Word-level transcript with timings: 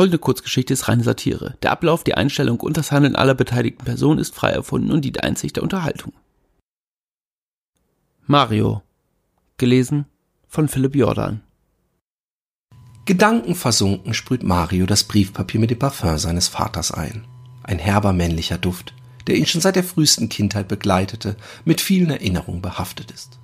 folgende 0.00 0.18
Kurzgeschichte 0.18 0.72
ist 0.72 0.88
reine 0.88 1.04
Satire. 1.04 1.58
Der 1.60 1.72
Ablauf, 1.72 2.04
die 2.04 2.14
Einstellung 2.14 2.58
und 2.60 2.78
das 2.78 2.90
Handeln 2.90 3.16
aller 3.16 3.34
beteiligten 3.34 3.84
Personen 3.84 4.18
ist 4.18 4.34
frei 4.34 4.50
erfunden 4.50 4.92
und 4.92 5.04
dient 5.04 5.22
einzig 5.22 5.52
der 5.52 5.62
Unterhaltung. 5.62 6.14
Mario. 8.26 8.80
Gelesen 9.58 10.06
von 10.48 10.68
Philipp 10.68 10.96
Jordan. 10.96 11.42
Gedankenversunken 13.04 14.14
sprüht 14.14 14.42
Mario 14.42 14.86
das 14.86 15.04
Briefpapier 15.04 15.60
mit 15.60 15.68
dem 15.68 15.78
Parfum 15.78 16.16
seines 16.16 16.48
Vaters 16.48 16.92
ein. 16.92 17.26
Ein 17.62 17.78
herber 17.78 18.14
männlicher 18.14 18.56
Duft, 18.56 18.94
der 19.26 19.36
ihn 19.36 19.44
schon 19.44 19.60
seit 19.60 19.76
der 19.76 19.84
frühesten 19.84 20.30
Kindheit 20.30 20.66
begleitete, 20.66 21.36
mit 21.66 21.82
vielen 21.82 22.08
Erinnerungen 22.08 22.62
behaftet 22.62 23.10
ist. 23.10 23.38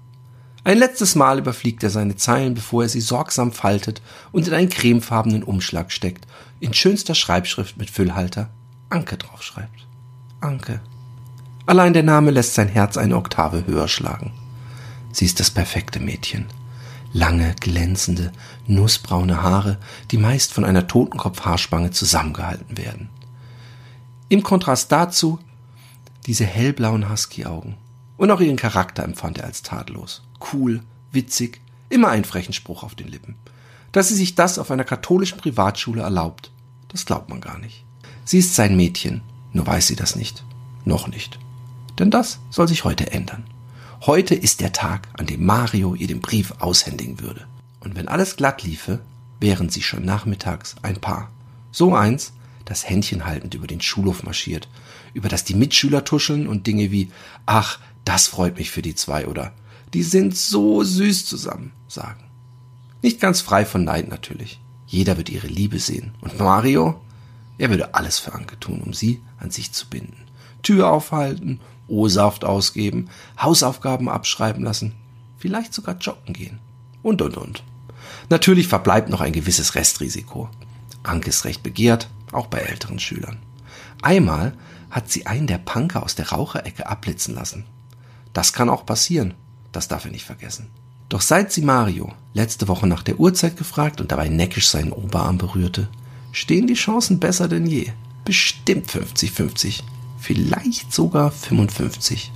Ein 0.67 0.79
letztes 0.79 1.15
Mal 1.15 1.39
überfliegt 1.39 1.85
er 1.85 1.91
seine 1.91 2.17
Zeilen, 2.17 2.55
bevor 2.55 2.83
er 2.83 2.89
sie 2.89 3.01
sorgsam 3.01 3.53
faltet 3.53 4.03
und 4.33 4.49
in 4.49 4.53
einen 4.53 4.69
cremefarbenen 4.69 5.45
Umschlag 5.45 5.93
steckt, 5.93 6.27
in 6.61 6.75
schönster 6.75 7.15
Schreibschrift 7.15 7.77
mit 7.77 7.91
Füllhalter 7.91 8.51
Anke 8.89 9.17
draufschreibt. 9.17 9.87
Anke. 10.41 10.81
Allein 11.67 11.93
der 11.93 12.05
Name 12.05 12.31
lässt 12.31 12.55
sein 12.55 12.69
Herz 12.69 12.97
eine 12.97 13.17
Oktave 13.17 13.67
höher 13.67 13.89
schlagen. 13.89 14.33
Sie 15.13 15.25
ist 15.25 15.41
das 15.41 15.51
perfekte 15.51 15.99
Mädchen. 15.99 16.47
Lange, 17.13 17.55
glänzende, 17.61 18.33
nussbraune 18.67 19.43
Haare, 19.43 19.79
die 20.11 20.19
meist 20.19 20.53
von 20.53 20.65
einer 20.65 20.87
Totenkopfhaarspange 20.87 21.91
zusammengehalten 21.91 22.77
werden. 22.77 23.09
Im 24.29 24.43
Kontrast 24.43 24.93
dazu 24.93 25.39
diese 26.27 26.45
hellblauen 26.45 27.11
Husky-Augen. 27.11 27.77
Und 28.17 28.31
auch 28.31 28.41
ihren 28.41 28.57
Charakter 28.57 29.05
empfand 29.05 29.39
er 29.39 29.45
als 29.45 29.63
tadellos. 29.63 30.23
Cool, 30.53 30.83
witzig, 31.13 31.61
immer 31.89 32.09
einen 32.09 32.25
frechen 32.25 32.53
Spruch 32.53 32.83
auf 32.83 32.95
den 32.95 33.09
Lippen. 33.09 33.37
Dass 33.97 34.09
sie 34.09 34.15
sich 34.15 34.35
das 34.35 34.59
auf 34.59 34.71
einer 34.71 34.85
katholischen 34.85 35.39
Privatschule 35.39 36.03
erlaubt, 36.03 36.51
das 36.89 37.07
glaubt 37.07 37.31
man 37.31 37.41
gar 37.41 37.59
nicht. 37.59 37.83
Sie 38.27 38.41
ist 38.41 38.55
sein 38.55 38.77
Mädchen, 38.77 39.23
nur 39.55 39.67
weiß 39.67 39.87
sie 39.87 39.97
das 39.97 40.17
nicht. 40.17 40.45
Noch 40.85 41.09
nicht. 41.09 41.39
Denn 41.99 42.11
das 42.11 42.39
soll 42.51 42.69
sich 42.69 42.85
heute 42.85 43.11
ändern. 43.11 43.45
Heute 44.03 44.35
ist 44.35 44.61
der 44.61 44.75
Tag, 44.75 45.09
an 45.17 45.25
dem 45.25 45.47
Mario 45.47 45.95
ihr 45.95 46.09
den 46.09 46.21
Brief 46.21 46.53
aushändigen 46.59 47.21
würde. 47.21 47.47
Und 47.81 47.97
wenn 47.97 48.07
alles 48.07 48.37
glatt 48.37 48.63
liefe, 48.63 49.01
wären 49.41 49.71
sie 49.71 49.81
schon 49.81 50.05
nachmittags 50.05 50.77
ein 50.83 51.01
Paar. 51.01 51.31
So 51.73 51.95
eins, 51.95 52.35
das 52.67 52.87
Händchen 52.87 53.25
haltend 53.25 53.55
über 53.55 53.67
den 53.67 53.81
Schulhof 53.81 54.25
marschiert, 54.25 54.69
über 55.15 55.31
das 55.31 55.43
die 55.43 55.55
Mitschüler 55.55 56.05
tuscheln 56.05 56.49
und 56.49 56.67
Dinge 56.67 56.91
wie, 56.91 57.11
ach, 57.47 57.79
das 58.05 58.29
freut 58.29 58.59
mich 58.59 58.71
für 58.71 58.83
die 58.83 58.95
zwei 58.95 59.27
oder 59.27 59.55
die 59.95 60.03
sind 60.03 60.37
so 60.37 60.85
süß 60.85 61.25
zusammen 61.25 61.73
sagen. 61.89 62.26
Nicht 63.03 63.21
ganz 63.21 63.41
frei 63.41 63.65
von 63.65 63.85
Neid 63.85 64.09
natürlich. 64.09 64.61
Jeder 64.87 65.17
wird 65.17 65.29
ihre 65.29 65.47
Liebe 65.47 65.79
sehen. 65.79 66.15
Und 66.21 66.39
Mario? 66.39 67.01
Er 67.59 67.71
würde 67.71 67.95
alles 67.95 68.19
für 68.19 68.35
Anke 68.35 68.59
tun, 68.59 68.83
um 68.83 68.93
sie 68.93 69.23
an 69.39 69.51
sich 69.51 69.73
zu 69.73 69.89
binden. 69.89 70.27
Tür 70.63 70.91
aufhalten, 70.91 71.61
O-Saft 71.89 72.45
ausgeben, 72.45 73.09
Hausaufgaben 73.41 74.09
abschreiben 74.09 74.65
lassen, 74.65 74.95
vielleicht 75.39 75.73
sogar 75.73 75.97
joggen 75.97 76.35
gehen. 76.35 76.59
Und, 77.03 77.23
und, 77.23 77.37
und. 77.37 77.63
Natürlich 78.29 78.69
verbleibt 78.69 79.09
noch 79.09 79.21
ein 79.21 79.33
gewisses 79.33 79.75
Restrisiko. 79.75 80.49
Anke 81.03 81.31
ist 81.31 81.45
recht 81.45 81.63
begehrt, 81.63 82.09
auch 82.33 82.49
bei 82.49 82.59
älteren 82.59 82.99
Schülern. 82.99 83.39
Einmal 84.03 84.55
hat 84.91 85.11
sie 85.11 85.27
einen 85.27 85.47
der 85.47 85.59
Punker 85.59 86.03
aus 86.03 86.15
der 86.15 86.31
Raucherecke 86.31 86.87
abblitzen 86.87 87.35
lassen. 87.35 87.65
Das 88.33 88.53
kann 88.53 88.69
auch 88.69 88.85
passieren, 88.85 89.35
das 89.73 89.89
darf 89.89 90.05
er 90.05 90.11
nicht 90.11 90.25
vergessen. 90.25 90.69
Doch 91.09 91.21
seit 91.21 91.53
sie 91.53 91.63
Mario 91.63 92.13
letzte 92.35 92.69
Woche 92.69 92.87
nach 92.87 93.03
der 93.03 93.19
Uhrzeit 93.19 93.57
gefragt 93.57 94.01
und 94.01 94.13
dabei 94.13 94.29
neckisch 94.29 94.69
seinen 94.69 94.93
Oberarm 94.93 95.39
berührte, 95.39 95.89
stehen 96.33 96.67
die 96.67 96.75
Chancen 96.75 97.21
besser 97.21 97.49
denn 97.49 97.67
je. 97.67 97.93
Bestimmt 98.25 98.89
50-50. 98.89 99.83
Vielleicht 100.19 100.93
sogar 100.93 101.33
55-45. 101.33 102.29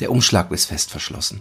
Der 0.00 0.10
Umschlag 0.10 0.50
ist 0.50 0.66
fest 0.66 0.90
verschlossen. 0.90 1.40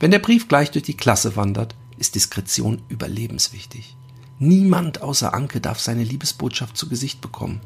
Wenn 0.00 0.10
der 0.10 0.20
Brief 0.20 0.48
gleich 0.48 0.70
durch 0.70 0.84
die 0.84 0.96
Klasse 0.96 1.36
wandert, 1.36 1.74
ist 1.98 2.14
Diskretion 2.14 2.82
überlebenswichtig. 2.88 3.96
Niemand 4.38 5.02
außer 5.02 5.34
Anke 5.34 5.60
darf 5.60 5.80
seine 5.80 6.02
Liebesbotschaft 6.02 6.76
zu 6.76 6.88
Gesicht 6.88 7.20
bekommen. 7.20 7.60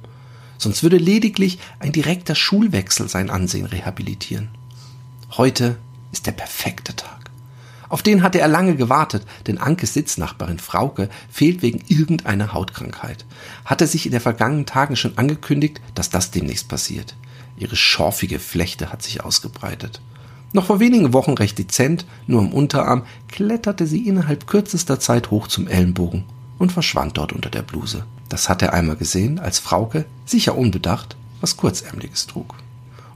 Sonst 0.59 0.83
würde 0.83 0.99
lediglich 0.99 1.59
ein 1.79 1.93
direkter 1.93 2.35
Schulwechsel 2.35 3.09
sein 3.09 3.31
Ansehen 3.31 3.67
rehabilitieren. 3.67 4.49
Heute 5.37 5.79
ist 6.13 6.27
der 6.27 6.33
perfekte 6.33 6.95
Tag. 6.97 7.31
Auf 7.89 8.03
den 8.03 8.23
hatte 8.23 8.41
er 8.41 8.49
lange 8.49 8.77
gewartet, 8.77 9.23
denn 9.47 9.59
Ankes 9.59 9.95
Sitznachbarin 9.95 10.59
Frauke 10.59 11.09
fehlt 11.31 11.63
wegen 11.63 11.83
irgendeiner 11.89 12.53
Hautkrankheit. 12.53 13.25
Hatte 13.65 13.87
sich 13.87 14.05
in 14.05 14.13
den 14.13 14.21
vergangenen 14.21 14.67
Tagen 14.67 14.97
schon 14.97 15.17
angekündigt, 15.17 15.81
dass 15.95 16.11
das 16.11 16.31
demnächst 16.31 16.69
passiert. 16.69 17.15
Ihre 17.57 17.77
schorfige 17.77 18.39
Flechte 18.39 18.93
hat 18.93 19.03
sich 19.03 19.25
ausgebreitet. 19.25 20.01
Noch 20.53 20.67
vor 20.67 20.81
wenigen 20.81 21.13
Wochen 21.13 21.33
recht 21.33 21.59
dezent, 21.59 22.07
nur 22.27 22.41
im 22.41 22.53
Unterarm, 22.53 23.05
kletterte 23.29 23.87
sie 23.87 24.07
innerhalb 24.07 24.47
kürzester 24.47 25.01
Zeit 25.01 25.31
hoch 25.31 25.47
zum 25.49 25.67
Ellenbogen 25.67 26.25
und 26.59 26.73
verschwand 26.73 27.19
dort 27.19 27.33
unter 27.33 27.51
der 27.51 27.63
Bluse. 27.63 28.05
Das 28.29 28.49
hat 28.49 28.63
er 28.63 28.73
einmal 28.73 28.97
gesehen, 28.97 29.39
als 29.39 29.59
Frauke, 29.59 30.05
sicher 30.25 30.57
unbedacht, 30.57 31.17
was 31.41 31.57
Kurzärmliches 31.57 32.27
trug. 32.27 32.55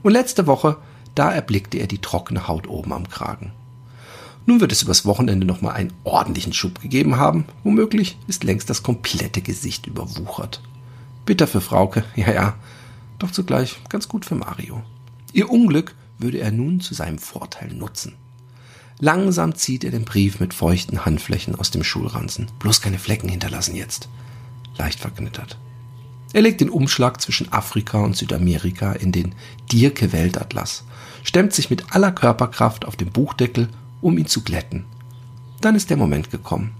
Und 0.01 0.13
letzte 0.13 0.47
Woche, 0.47 0.77
da 1.15 1.31
erblickte 1.31 1.77
er 1.77 1.87
die 1.87 1.99
trockene 1.99 2.47
Haut 2.47 2.67
oben 2.67 2.93
am 2.93 3.09
Kragen. 3.09 3.51
Nun 4.45 4.59
wird 4.59 4.71
es 4.71 4.81
übers 4.81 5.05
Wochenende 5.05 5.45
nochmal 5.45 5.75
einen 5.75 5.93
ordentlichen 6.03 6.53
Schub 6.53 6.81
gegeben 6.81 7.17
haben. 7.17 7.45
Womöglich 7.63 8.17
ist 8.27 8.43
längst 8.43 8.69
das 8.69 8.83
komplette 8.83 9.41
Gesicht 9.41 9.87
überwuchert. 9.87 10.61
Bitter 11.25 11.47
für 11.47 11.61
Frauke, 11.61 12.03
ja, 12.15 12.31
ja, 12.31 12.55
doch 13.19 13.31
zugleich 13.31 13.79
ganz 13.89 14.09
gut 14.09 14.25
für 14.25 14.35
Mario. 14.35 14.83
Ihr 15.31 15.49
Unglück 15.49 15.95
würde 16.19 16.39
er 16.39 16.51
nun 16.51 16.81
zu 16.81 16.93
seinem 16.93 17.19
Vorteil 17.19 17.73
nutzen. 17.73 18.15
Langsam 18.99 19.55
zieht 19.55 19.83
er 19.83 19.91
den 19.91 20.05
Brief 20.05 20.39
mit 20.39 20.53
feuchten 20.53 21.05
Handflächen 21.05 21.55
aus 21.55 21.71
dem 21.71 21.83
Schulranzen. 21.83 22.47
Bloß 22.59 22.81
keine 22.81 22.99
Flecken 22.99 23.29
hinterlassen 23.29 23.75
jetzt. 23.75 24.07
Leicht 24.77 24.99
verknittert. 24.99 25.57
Er 26.33 26.41
legt 26.41 26.61
den 26.61 26.69
Umschlag 26.69 27.21
zwischen 27.21 27.51
Afrika 27.51 27.99
und 27.99 28.15
Südamerika 28.15 28.93
in 28.93 29.11
den 29.11 29.35
Dirke 29.71 30.13
Weltatlas, 30.13 30.83
stemmt 31.23 31.53
sich 31.53 31.69
mit 31.69 31.95
aller 31.95 32.11
Körperkraft 32.11 32.85
auf 32.85 32.95
den 32.95 33.11
Buchdeckel, 33.11 33.69
um 34.01 34.17
ihn 34.17 34.27
zu 34.27 34.41
glätten. 34.41 34.85
Dann 35.61 35.75
ist 35.75 35.89
der 35.89 35.97
Moment 35.97 36.29
gekommen. 36.29 36.73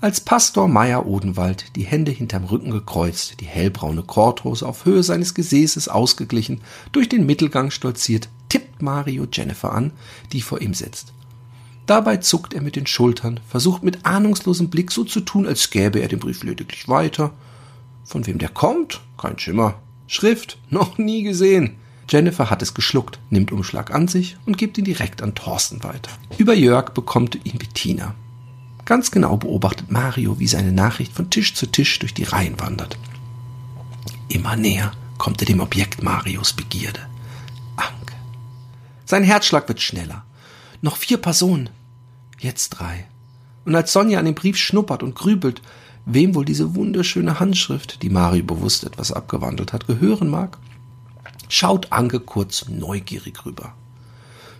Als 0.00 0.20
Pastor 0.20 0.66
Meyer 0.66 1.06
Odenwald, 1.06 1.76
die 1.76 1.84
Hände 1.84 2.10
hinterm 2.10 2.44
Rücken 2.44 2.72
gekreuzt, 2.72 3.36
die 3.40 3.44
hellbraune 3.44 4.02
Korthose 4.02 4.66
auf 4.66 4.84
Höhe 4.84 5.04
seines 5.04 5.32
Gesäßes 5.34 5.88
ausgeglichen, 5.88 6.60
durch 6.90 7.08
den 7.08 7.24
Mittelgang 7.24 7.70
stolziert, 7.70 8.28
tippt 8.48 8.82
Mario 8.82 9.28
Jennifer 9.30 9.72
an, 9.72 9.92
die 10.32 10.42
vor 10.42 10.60
ihm 10.60 10.74
sitzt. 10.74 11.12
Dabei 11.86 12.16
zuckt 12.16 12.54
er 12.54 12.62
mit 12.62 12.74
den 12.74 12.86
Schultern, 12.86 13.38
versucht 13.48 13.82
mit 13.82 14.04
ahnungslosem 14.04 14.70
Blick 14.70 14.90
so 14.90 15.04
zu 15.04 15.20
tun, 15.20 15.46
als 15.46 15.70
gäbe 15.70 16.00
er 16.00 16.08
den 16.08 16.18
Brief 16.18 16.42
lediglich 16.42 16.88
weiter. 16.88 17.32
Von 18.04 18.26
wem 18.26 18.38
der 18.38 18.48
kommt? 18.48 19.02
Kein 19.18 19.38
Schimmer. 19.38 19.74
Schrift? 20.08 20.58
Noch 20.70 20.98
nie 20.98 21.22
gesehen. 21.22 21.76
Jennifer 22.08 22.50
hat 22.50 22.62
es 22.62 22.74
geschluckt, 22.74 23.18
nimmt 23.30 23.52
Umschlag 23.52 23.92
an 23.92 24.08
sich 24.08 24.36
und 24.46 24.58
gibt 24.58 24.78
ihn 24.78 24.84
direkt 24.84 25.22
an 25.22 25.34
Thorsten 25.34 25.82
weiter. 25.82 26.10
Über 26.38 26.54
Jörg 26.54 26.90
bekommt 26.90 27.38
ihn 27.44 27.58
Bettina. 27.58 28.14
Ganz 28.84 29.10
genau 29.10 29.36
beobachtet 29.36 29.90
Mario, 29.90 30.38
wie 30.38 30.48
seine 30.48 30.72
Nachricht 30.72 31.12
von 31.12 31.30
Tisch 31.30 31.54
zu 31.54 31.66
Tisch 31.66 31.98
durch 32.00 32.14
die 32.14 32.24
Reihen 32.24 32.60
wandert. 32.60 32.98
Immer 34.28 34.56
näher 34.56 34.92
kommt 35.18 35.40
er 35.40 35.46
dem 35.46 35.60
Objekt 35.60 36.02
Marios 36.02 36.52
Begierde. 36.52 37.00
Sein 39.12 39.24
Herzschlag 39.24 39.68
wird 39.68 39.82
schneller. 39.82 40.24
Noch 40.80 40.96
vier 40.96 41.18
Personen. 41.18 41.68
Jetzt 42.38 42.70
drei. 42.70 43.04
Und 43.66 43.74
als 43.74 43.92
Sonja 43.92 44.18
an 44.18 44.24
dem 44.24 44.34
Brief 44.34 44.56
schnuppert 44.56 45.02
und 45.02 45.14
grübelt, 45.14 45.60
wem 46.06 46.34
wohl 46.34 46.46
diese 46.46 46.74
wunderschöne 46.74 47.38
Handschrift, 47.38 48.02
die 48.02 48.08
Mario 48.08 48.42
bewusst 48.42 48.84
etwas 48.84 49.12
abgewandelt 49.12 49.74
hat, 49.74 49.86
gehören 49.86 50.30
mag, 50.30 50.56
schaut 51.48 51.92
Anke 51.92 52.20
kurz 52.20 52.68
neugierig 52.68 53.44
rüber. 53.44 53.74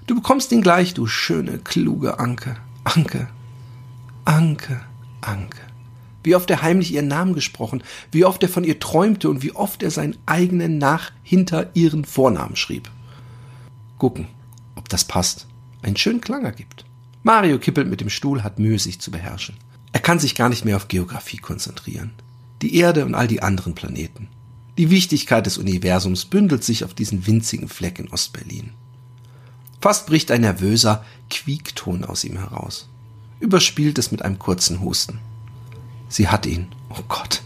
Du 0.06 0.14
bekommst 0.14 0.50
ihn 0.52 0.62
gleich, 0.62 0.94
du 0.94 1.06
schöne, 1.06 1.58
kluge 1.58 2.18
Anke. 2.18 2.56
Anke. 2.84 3.28
Anke. 4.24 4.80
Anke. 5.20 5.60
Wie 6.24 6.34
oft 6.34 6.50
er 6.50 6.62
heimlich 6.62 6.92
ihren 6.92 7.08
Namen 7.08 7.34
gesprochen, 7.34 7.82
wie 8.10 8.24
oft 8.24 8.42
er 8.42 8.48
von 8.48 8.64
ihr 8.64 8.78
träumte 8.78 9.28
und 9.28 9.42
wie 9.42 9.52
oft 9.52 9.82
er 9.82 9.90
seinen 9.90 10.16
eigenen 10.26 10.78
nach 10.78 11.10
hinter 11.22 11.70
ihren 11.74 12.04
Vornamen 12.04 12.56
schrieb. 12.56 12.90
Gucken, 13.98 14.28
ob 14.76 14.88
das 14.88 15.04
passt, 15.04 15.46
einen 15.82 15.96
schönen 15.96 16.20
Klang 16.20 16.44
ergibt. 16.44 16.84
Mario 17.24 17.58
kippelt 17.58 17.88
mit 17.88 18.00
dem 18.00 18.10
Stuhl, 18.10 18.42
hat 18.42 18.58
Mühe, 18.58 18.78
sich 18.78 19.00
zu 19.00 19.10
beherrschen. 19.10 19.56
Er 19.92 20.00
kann 20.00 20.18
sich 20.18 20.34
gar 20.34 20.48
nicht 20.48 20.64
mehr 20.64 20.76
auf 20.76 20.88
Geografie 20.88 21.36
konzentrieren. 21.36 22.12
Die 22.62 22.76
Erde 22.76 23.04
und 23.04 23.14
all 23.14 23.28
die 23.28 23.42
anderen 23.42 23.74
Planeten. 23.74 24.28
Die 24.78 24.90
Wichtigkeit 24.90 25.44
des 25.44 25.58
Universums 25.58 26.24
bündelt 26.24 26.64
sich 26.64 26.84
auf 26.84 26.94
diesen 26.94 27.26
winzigen 27.26 27.68
Fleck 27.68 27.98
in 27.98 28.08
Ostberlin. 28.08 28.72
Fast 29.80 30.06
bricht 30.06 30.30
ein 30.30 30.40
nervöser 30.42 31.04
Quiekton 31.28 32.04
aus 32.04 32.24
ihm 32.24 32.38
heraus. 32.38 32.88
Überspielt 33.40 33.98
es 33.98 34.12
mit 34.12 34.22
einem 34.22 34.38
kurzen 34.38 34.80
Husten. 34.80 35.18
Sie 36.08 36.28
hat 36.28 36.46
ihn. 36.46 36.68
Oh 36.88 37.02
Gott. 37.08 37.42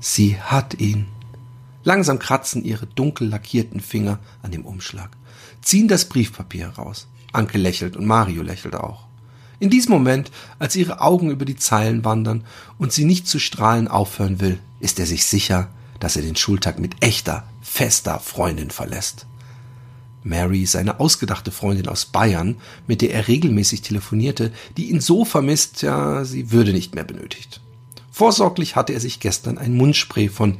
Sie 0.00 0.40
hat 0.40 0.80
ihn. 0.80 1.06
Langsam 1.84 2.18
kratzen 2.18 2.64
ihre 2.64 2.86
dunkel 2.86 3.28
lackierten 3.28 3.80
Finger 3.80 4.18
an 4.42 4.50
dem 4.50 4.64
Umschlag, 4.64 5.10
ziehen 5.62 5.88
das 5.88 6.08
Briefpapier 6.08 6.68
heraus. 6.68 7.08
Anke 7.32 7.58
lächelt 7.58 7.96
und 7.96 8.06
Mario 8.06 8.42
lächelt 8.42 8.74
auch. 8.74 9.06
In 9.60 9.70
diesem 9.70 9.92
Moment, 9.92 10.30
als 10.58 10.76
ihre 10.76 11.00
Augen 11.00 11.30
über 11.30 11.44
die 11.44 11.56
Zeilen 11.56 12.04
wandern 12.04 12.44
und 12.78 12.92
sie 12.92 13.04
nicht 13.04 13.26
zu 13.26 13.38
strahlen 13.38 13.88
aufhören 13.88 14.40
will, 14.40 14.60
ist 14.80 15.00
er 15.00 15.06
sich 15.06 15.24
sicher, 15.24 15.68
dass 16.00 16.16
er 16.16 16.22
den 16.22 16.36
Schultag 16.36 16.78
mit 16.78 17.02
echter, 17.02 17.48
fester 17.60 18.20
Freundin 18.20 18.70
verlässt. 18.70 19.26
Mary, 20.22 20.66
seine 20.66 21.00
ausgedachte 21.00 21.50
Freundin 21.50 21.88
aus 21.88 22.06
Bayern, 22.06 22.56
mit 22.86 23.02
der 23.02 23.12
er 23.12 23.28
regelmäßig 23.28 23.82
telefonierte, 23.82 24.52
die 24.76 24.90
ihn 24.90 25.00
so 25.00 25.24
vermisst, 25.24 25.82
ja, 25.82 26.24
sie 26.24 26.50
würde 26.50 26.72
nicht 26.72 26.94
mehr 26.94 27.04
benötigt. 27.04 27.60
Vorsorglich 28.10 28.76
hatte 28.76 28.92
er 28.92 29.00
sich 29.00 29.20
gestern 29.20 29.58
ein 29.58 29.76
Mundspray 29.76 30.28
von 30.28 30.58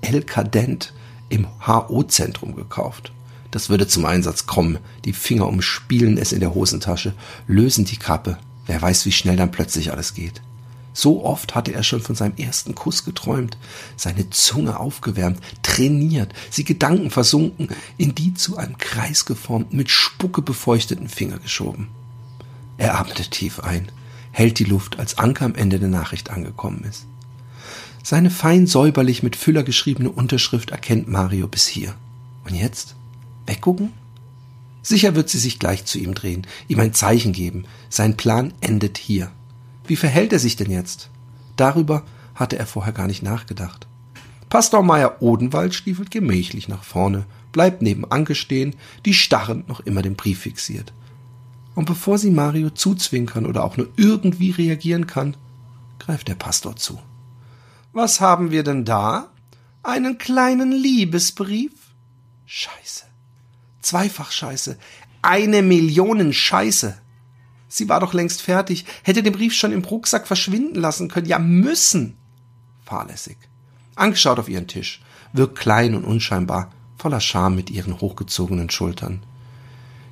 El 0.00 0.22
Cadent 0.22 0.94
im 1.28 1.46
HO-Zentrum 1.66 2.54
gekauft. 2.54 3.12
Das 3.50 3.68
würde 3.68 3.88
zum 3.88 4.04
Einsatz 4.04 4.46
kommen. 4.46 4.78
Die 5.04 5.12
Finger 5.12 5.48
umspielen 5.48 6.18
es 6.18 6.32
in 6.32 6.40
der 6.40 6.54
Hosentasche, 6.54 7.14
lösen 7.46 7.84
die 7.84 7.96
Kappe. 7.96 8.38
Wer 8.66 8.80
weiß, 8.80 9.06
wie 9.06 9.12
schnell 9.12 9.36
dann 9.36 9.50
plötzlich 9.50 9.90
alles 9.90 10.14
geht. 10.14 10.40
So 10.92 11.24
oft 11.24 11.54
hatte 11.54 11.72
er 11.72 11.82
schon 11.82 12.00
von 12.00 12.16
seinem 12.16 12.36
ersten 12.36 12.74
Kuss 12.74 13.04
geträumt, 13.04 13.56
seine 13.96 14.28
Zunge 14.30 14.78
aufgewärmt, 14.80 15.38
trainiert, 15.62 16.32
sie 16.50 16.64
Gedanken 16.64 17.10
versunken, 17.10 17.68
in 17.96 18.14
die 18.14 18.34
zu 18.34 18.56
einem 18.56 18.76
Kreis 18.78 19.24
geformten, 19.24 19.76
mit 19.76 19.90
Spucke 19.90 20.42
befeuchteten 20.42 21.08
Finger 21.08 21.38
geschoben. 21.38 21.88
Er 22.76 22.98
atmete 22.98 23.28
tief 23.30 23.60
ein, 23.60 23.90
hält 24.32 24.58
die 24.58 24.64
Luft, 24.64 24.98
als 24.98 25.18
Anker 25.18 25.44
am 25.44 25.54
Ende 25.54 25.78
der 25.78 25.88
Nachricht 25.88 26.30
angekommen 26.30 26.84
ist. 26.84 27.06
Seine 28.02 28.30
fein 28.30 28.66
säuberlich 28.66 29.22
mit 29.22 29.36
Füller 29.36 29.62
geschriebene 29.62 30.10
Unterschrift 30.10 30.70
erkennt 30.70 31.08
Mario 31.08 31.46
bis 31.46 31.66
hier. 31.66 31.94
Und 32.44 32.54
jetzt? 32.54 32.96
Weggucken? 33.46 33.92
Sicher 34.82 35.14
wird 35.14 35.28
sie 35.28 35.38
sich 35.38 35.58
gleich 35.58 35.84
zu 35.84 35.98
ihm 35.98 36.14
drehen, 36.14 36.46
ihm 36.68 36.80
ein 36.80 36.94
Zeichen 36.94 37.32
geben. 37.32 37.66
Sein 37.90 38.16
Plan 38.16 38.54
endet 38.60 38.96
hier. 38.96 39.30
Wie 39.90 39.96
verhält 39.96 40.32
er 40.32 40.38
sich 40.38 40.54
denn 40.54 40.70
jetzt? 40.70 41.10
Darüber 41.56 42.04
hatte 42.36 42.56
er 42.56 42.66
vorher 42.66 42.92
gar 42.92 43.08
nicht 43.08 43.24
nachgedacht. 43.24 43.88
Pastor 44.48 44.84
Meier 44.84 45.20
Odenwald 45.20 45.74
stiefelt 45.74 46.12
gemächlich 46.12 46.68
nach 46.68 46.84
vorne, 46.84 47.26
bleibt 47.50 47.82
neben 47.82 48.08
Anke 48.08 48.36
stehen, 48.36 48.76
die 49.04 49.14
starrend 49.14 49.66
noch 49.66 49.80
immer 49.80 50.02
den 50.02 50.14
Brief 50.14 50.42
fixiert. 50.42 50.92
Und 51.74 51.86
bevor 51.86 52.18
sie 52.18 52.30
Mario 52.30 52.70
zuzwinkern 52.70 53.46
oder 53.46 53.64
auch 53.64 53.76
nur 53.76 53.88
irgendwie 53.96 54.52
reagieren 54.52 55.08
kann, 55.08 55.36
greift 55.98 56.28
der 56.28 56.36
Pastor 56.36 56.76
zu. 56.76 57.00
Was 57.92 58.20
haben 58.20 58.52
wir 58.52 58.62
denn 58.62 58.84
da? 58.84 59.32
Einen 59.82 60.18
kleinen 60.18 60.70
Liebesbrief? 60.70 61.72
Scheiße. 62.46 63.06
Zweifach 63.80 64.30
Scheiße. 64.30 64.78
Eine 65.20 65.62
Million 65.62 66.32
Scheiße. 66.32 66.96
Sie 67.72 67.88
war 67.88 68.00
doch 68.00 68.12
längst 68.12 68.42
fertig, 68.42 68.84
hätte 69.04 69.22
den 69.22 69.32
Brief 69.32 69.54
schon 69.54 69.70
im 69.70 69.84
Rucksack 69.84 70.26
verschwinden 70.26 70.74
lassen 70.74 71.08
können. 71.08 71.28
Ja, 71.28 71.38
müssen. 71.38 72.16
Fahrlässig. 72.84 73.38
Anke 73.94 74.16
schaut 74.16 74.40
auf 74.40 74.48
ihren 74.48 74.66
Tisch, 74.66 75.00
wirkt 75.32 75.56
klein 75.56 75.94
und 75.94 76.04
unscheinbar, 76.04 76.72
voller 76.98 77.20
Scham 77.20 77.54
mit 77.54 77.70
ihren 77.70 78.00
hochgezogenen 78.00 78.70
Schultern. 78.70 79.22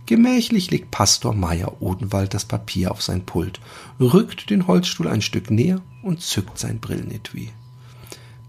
Gemächlich 0.07 0.71
legt 0.71 0.93
Pastor 0.93 1.35
Meier 1.35 1.83
Odenwald 1.83 2.33
das 2.33 2.45
Papier 2.45 2.93
auf 2.93 3.03
sein 3.03 3.27
Pult, 3.27 3.61
rückt 4.01 4.51
den 4.51 4.69
Holzstuhl 4.69 5.09
ein 5.09 5.21
Stück 5.21 5.51
näher 5.51 5.83
und 6.03 6.23
zückt 6.23 6.59
sein 6.59 6.79
Brillenetui. 6.79 7.51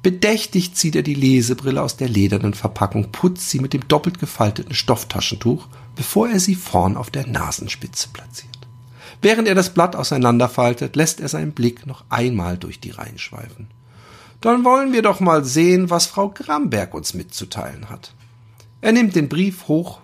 Bedächtig 0.03 0.75
zieht 0.75 0.95
er 0.95 1.03
die 1.03 1.15
Lesebrille 1.15 1.81
aus 1.81 1.97
der 1.97 2.07
ledernen 2.07 2.53
Verpackung, 2.53 3.11
putzt 3.11 3.49
sie 3.49 3.59
mit 3.59 3.73
dem 3.73 3.87
doppelt 3.87 4.19
gefalteten 4.19 4.75
Stofftaschentuch, 4.75 5.67
bevor 5.95 6.29
er 6.29 6.39
sie 6.39 6.55
vorn 6.55 6.95
auf 6.95 7.09
der 7.09 7.27
Nasenspitze 7.27 8.09
platziert. 8.13 8.48
Während 9.21 9.47
er 9.47 9.55
das 9.55 9.73
Blatt 9.73 9.95
auseinanderfaltet, 9.95 10.95
lässt 10.95 11.19
er 11.19 11.27
seinen 11.27 11.51
Blick 11.51 11.85
noch 11.85 12.05
einmal 12.09 12.57
durch 12.57 12.79
die 12.79 12.91
Reihen 12.91 13.17
schweifen. 13.17 13.67
Dann 14.41 14.63
wollen 14.63 14.93
wir 14.93 15.01
doch 15.01 15.19
mal 15.19 15.43
sehen, 15.43 15.89
was 15.89 16.05
Frau 16.05 16.29
Gramberg 16.29 16.93
uns 16.93 17.13
mitzuteilen 17.13 17.89
hat. 17.89 18.13
Er 18.79 18.93
nimmt 18.93 19.15
den 19.15 19.27
Brief 19.27 19.67
hoch, 19.67 19.99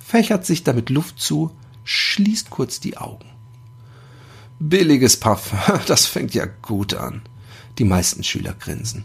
fächert 0.00 0.44
sich 0.44 0.64
damit 0.64 0.90
Luft 0.90 1.20
zu, 1.20 1.52
schließt 1.84 2.50
kurz 2.50 2.80
die 2.80 2.96
Augen. 2.96 3.26
Billiges 4.58 5.18
Parfum, 5.18 5.58
das 5.86 6.06
fängt 6.06 6.34
ja 6.34 6.46
gut 6.62 6.94
an. 6.94 7.22
Die 7.78 7.84
meisten 7.84 8.24
Schüler 8.24 8.54
grinsen. 8.54 9.04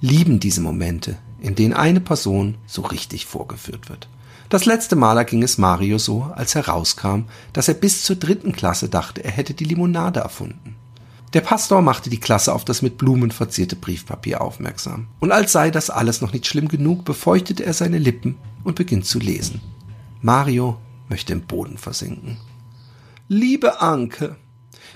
Lieben 0.00 0.40
diese 0.40 0.60
Momente, 0.60 1.18
in 1.40 1.54
denen 1.54 1.74
eine 1.74 2.00
Person 2.00 2.56
so 2.66 2.82
richtig 2.82 3.26
vorgeführt 3.26 3.88
wird. 3.88 4.08
Das 4.48 4.64
letzte 4.64 4.96
Mal 4.96 5.22
ging 5.24 5.42
es 5.42 5.58
Mario 5.58 5.98
so, 5.98 6.22
als 6.34 6.54
herauskam, 6.54 7.24
dass 7.52 7.68
er 7.68 7.74
bis 7.74 8.02
zur 8.02 8.16
dritten 8.16 8.52
Klasse 8.52 8.88
dachte, 8.88 9.22
er 9.22 9.30
hätte 9.30 9.52
die 9.52 9.64
Limonade 9.64 10.20
erfunden. 10.20 10.76
Der 11.34 11.42
Pastor 11.42 11.82
machte 11.82 12.08
die 12.08 12.20
Klasse 12.20 12.54
auf 12.54 12.64
das 12.64 12.80
mit 12.80 12.96
Blumen 12.96 13.30
verzierte 13.30 13.76
Briefpapier 13.76 14.40
aufmerksam. 14.40 15.08
Und 15.20 15.30
als 15.32 15.52
sei 15.52 15.70
das 15.70 15.90
alles 15.90 16.22
noch 16.22 16.32
nicht 16.32 16.46
schlimm 16.46 16.68
genug, 16.68 17.04
befeuchtete 17.04 17.66
er 17.66 17.74
seine 17.74 17.98
Lippen 17.98 18.36
und 18.64 18.76
beginnt 18.76 19.04
zu 19.04 19.18
lesen. 19.18 19.60
Mario 20.22 20.78
möchte 21.10 21.34
im 21.34 21.42
Boden 21.42 21.76
versinken. 21.76 22.38
Liebe 23.28 23.82
Anke, 23.82 24.36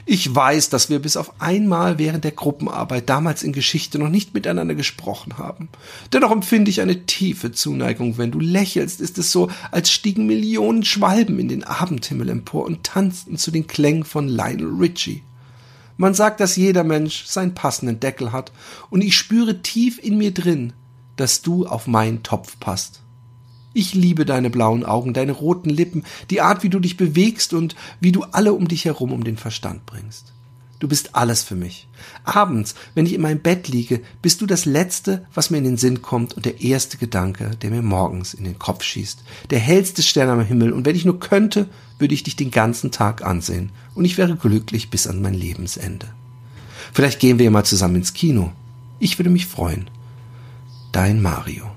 ich 0.04 0.34
weiß, 0.34 0.68
dass 0.68 0.90
wir 0.90 0.98
bis 0.98 1.16
auf 1.16 1.40
einmal 1.40 1.98
während 1.98 2.24
der 2.24 2.32
Gruppenarbeit 2.32 3.08
damals 3.08 3.42
in 3.42 3.52
Geschichte 3.52 3.98
noch 3.98 4.08
nicht 4.08 4.34
miteinander 4.34 4.74
gesprochen 4.74 5.38
haben. 5.38 5.68
Dennoch 6.12 6.32
empfinde 6.32 6.70
ich 6.70 6.80
eine 6.80 7.06
tiefe 7.06 7.52
Zuneigung. 7.52 8.18
Wenn 8.18 8.32
du 8.32 8.40
lächelst, 8.40 9.00
ist 9.00 9.18
es 9.18 9.30
so, 9.30 9.48
als 9.70 9.92
stiegen 9.92 10.26
Millionen 10.26 10.84
Schwalben 10.84 11.38
in 11.38 11.48
den 11.48 11.62
Abendhimmel 11.62 12.30
empor 12.30 12.64
und 12.64 12.82
tanzten 12.82 13.36
zu 13.36 13.52
den 13.52 13.68
Klängen 13.68 14.04
von 14.04 14.28
Lionel 14.28 14.74
Richie. 14.78 15.22
Man 15.96 16.14
sagt, 16.14 16.40
dass 16.40 16.56
jeder 16.56 16.82
Mensch 16.82 17.26
seinen 17.26 17.54
passenden 17.54 18.00
Deckel 18.00 18.32
hat, 18.32 18.50
und 18.90 19.02
ich 19.02 19.16
spüre 19.16 19.62
tief 19.62 20.00
in 20.02 20.18
mir 20.18 20.32
drin, 20.32 20.72
dass 21.16 21.42
du 21.42 21.66
auf 21.66 21.86
meinen 21.86 22.24
Topf 22.24 22.58
passt. 22.58 23.01
Ich 23.74 23.94
liebe 23.94 24.24
deine 24.24 24.50
blauen 24.50 24.84
Augen, 24.84 25.14
deine 25.14 25.32
roten 25.32 25.70
Lippen, 25.70 26.04
die 26.30 26.40
Art, 26.40 26.62
wie 26.62 26.68
du 26.68 26.78
dich 26.78 26.96
bewegst 26.96 27.54
und 27.54 27.74
wie 28.00 28.12
du 28.12 28.24
alle 28.24 28.52
um 28.52 28.68
dich 28.68 28.84
herum 28.84 29.12
um 29.12 29.24
den 29.24 29.36
Verstand 29.36 29.86
bringst. 29.86 30.32
Du 30.82 30.88
bist 30.88 31.14
alles 31.14 31.44
für 31.44 31.54
mich. 31.54 31.86
Abends, 32.24 32.74
wenn 32.96 33.06
ich 33.06 33.14
in 33.14 33.20
meinem 33.20 33.38
Bett 33.38 33.68
liege, 33.68 34.00
bist 34.20 34.40
du 34.40 34.46
das 34.46 34.64
Letzte, 34.64 35.24
was 35.32 35.48
mir 35.48 35.58
in 35.58 35.64
den 35.64 35.76
Sinn 35.76 36.02
kommt 36.02 36.34
und 36.34 36.44
der 36.44 36.60
erste 36.60 36.98
Gedanke, 36.98 37.52
der 37.62 37.70
mir 37.70 37.82
morgens 37.82 38.34
in 38.34 38.42
den 38.42 38.58
Kopf 38.58 38.82
schießt. 38.82 39.22
Der 39.50 39.60
hellste 39.60 40.02
Stern 40.02 40.28
am 40.28 40.44
Himmel 40.44 40.72
und 40.72 40.84
wenn 40.84 40.96
ich 40.96 41.04
nur 41.04 41.20
könnte, 41.20 41.68
würde 42.00 42.14
ich 42.14 42.24
dich 42.24 42.34
den 42.34 42.50
ganzen 42.50 42.90
Tag 42.90 43.24
ansehen 43.24 43.70
und 43.94 44.04
ich 44.04 44.18
wäre 44.18 44.34
glücklich 44.34 44.90
bis 44.90 45.06
an 45.06 45.22
mein 45.22 45.34
Lebensende. 45.34 46.08
Vielleicht 46.92 47.20
gehen 47.20 47.38
wir 47.38 47.44
ja 47.44 47.52
mal 47.52 47.64
zusammen 47.64 47.96
ins 47.96 48.12
Kino. 48.12 48.50
Ich 48.98 49.20
würde 49.20 49.30
mich 49.30 49.46
freuen. 49.46 49.88
Dein 50.90 51.22
Mario. 51.22 51.71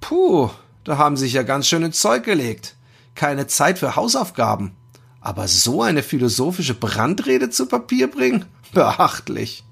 Puh, 0.00 0.50
da 0.84 0.98
haben 0.98 1.16
sich 1.16 1.32
ja 1.32 1.42
ganz 1.42 1.66
schön 1.66 1.82
ins 1.82 2.00
Zeug 2.00 2.24
gelegt. 2.24 2.76
Keine 3.14 3.46
Zeit 3.46 3.78
für 3.78 3.96
Hausaufgaben. 3.96 4.72
Aber 5.20 5.48
so 5.48 5.82
eine 5.82 6.02
philosophische 6.02 6.74
Brandrede 6.74 7.50
zu 7.50 7.66
Papier 7.66 8.08
bringen? 8.10 8.44
Beachtlich. 8.72 9.64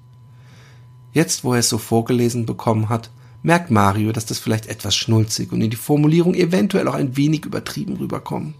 Jetzt, 1.13 1.43
wo 1.45 1.53
er 1.53 1.59
es 1.59 1.69
so 1.69 1.77
vorgelesen 1.77 2.45
bekommen 2.45 2.89
hat, 2.89 3.09
merkt 3.41 3.71
Mario, 3.71 4.11
dass 4.11 4.25
das 4.25 4.39
vielleicht 4.39 4.65
etwas 4.65 4.95
schnulzig 4.95 5.51
und 5.51 5.61
in 5.61 5.69
die 5.69 5.77
Formulierung 5.77 6.33
eventuell 6.33 6.87
auch 6.87 6.95
ein 6.95 7.15
wenig 7.15 7.45
übertrieben 7.45 7.95
rüberkommen. 7.95 8.55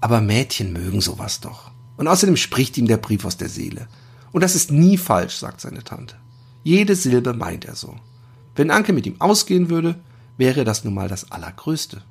Aber 0.00 0.20
Mädchen 0.20 0.72
mögen 0.72 1.00
sowas 1.00 1.40
doch. 1.40 1.70
Und 1.96 2.06
außerdem 2.08 2.36
spricht 2.36 2.78
ihm 2.78 2.86
der 2.86 2.96
Brief 2.96 3.24
aus 3.24 3.36
der 3.36 3.48
Seele. 3.48 3.88
Und 4.30 4.42
das 4.42 4.54
ist 4.54 4.70
nie 4.70 4.96
falsch, 4.96 5.36
sagt 5.36 5.60
seine 5.60 5.82
Tante. 5.82 6.16
Jede 6.62 6.94
Silbe 6.94 7.34
meint 7.34 7.64
er 7.64 7.74
so. 7.74 7.96
Wenn 8.58 8.72
Anke 8.72 8.92
mit 8.92 9.06
ihm 9.06 9.20
ausgehen 9.20 9.70
würde, 9.70 9.94
wäre 10.36 10.64
das 10.64 10.82
nun 10.82 10.92
mal 10.92 11.08
das 11.08 11.30
Allergrößte. 11.30 12.02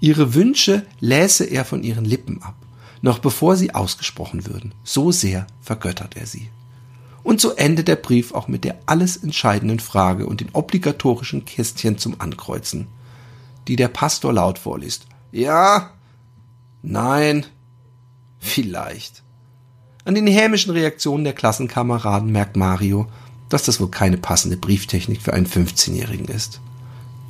Ihre 0.00 0.34
Wünsche 0.34 0.84
läse 0.98 1.44
er 1.44 1.64
von 1.64 1.84
ihren 1.84 2.04
Lippen 2.04 2.42
ab, 2.42 2.56
noch 3.00 3.20
bevor 3.20 3.54
sie 3.54 3.72
ausgesprochen 3.72 4.44
würden. 4.44 4.74
So 4.82 5.12
sehr 5.12 5.46
vergöttert 5.60 6.16
er 6.16 6.26
sie. 6.26 6.50
Und 7.22 7.40
so 7.40 7.52
endet 7.52 7.86
der 7.86 7.94
Brief 7.94 8.32
auch 8.32 8.48
mit 8.48 8.64
der 8.64 8.80
alles 8.86 9.16
entscheidenden 9.16 9.78
Frage 9.78 10.26
und 10.26 10.40
den 10.40 10.48
obligatorischen 10.52 11.44
Kästchen 11.44 11.96
zum 11.96 12.20
Ankreuzen, 12.20 12.88
die 13.68 13.76
der 13.76 13.86
Pastor 13.86 14.32
laut 14.32 14.58
vorliest. 14.58 15.06
Ja? 15.30 15.90
Nein? 16.82 17.46
Vielleicht. 18.40 19.22
An 20.04 20.16
den 20.16 20.26
hämischen 20.26 20.72
Reaktionen 20.72 21.22
der 21.22 21.34
Klassenkameraden 21.34 22.32
merkt 22.32 22.56
Mario, 22.56 23.06
dass 23.52 23.64
das 23.64 23.80
wohl 23.80 23.90
keine 23.90 24.16
passende 24.16 24.56
Brieftechnik 24.56 25.22
für 25.22 25.34
einen 25.34 25.46
15-Jährigen 25.46 26.26
ist. 26.26 26.60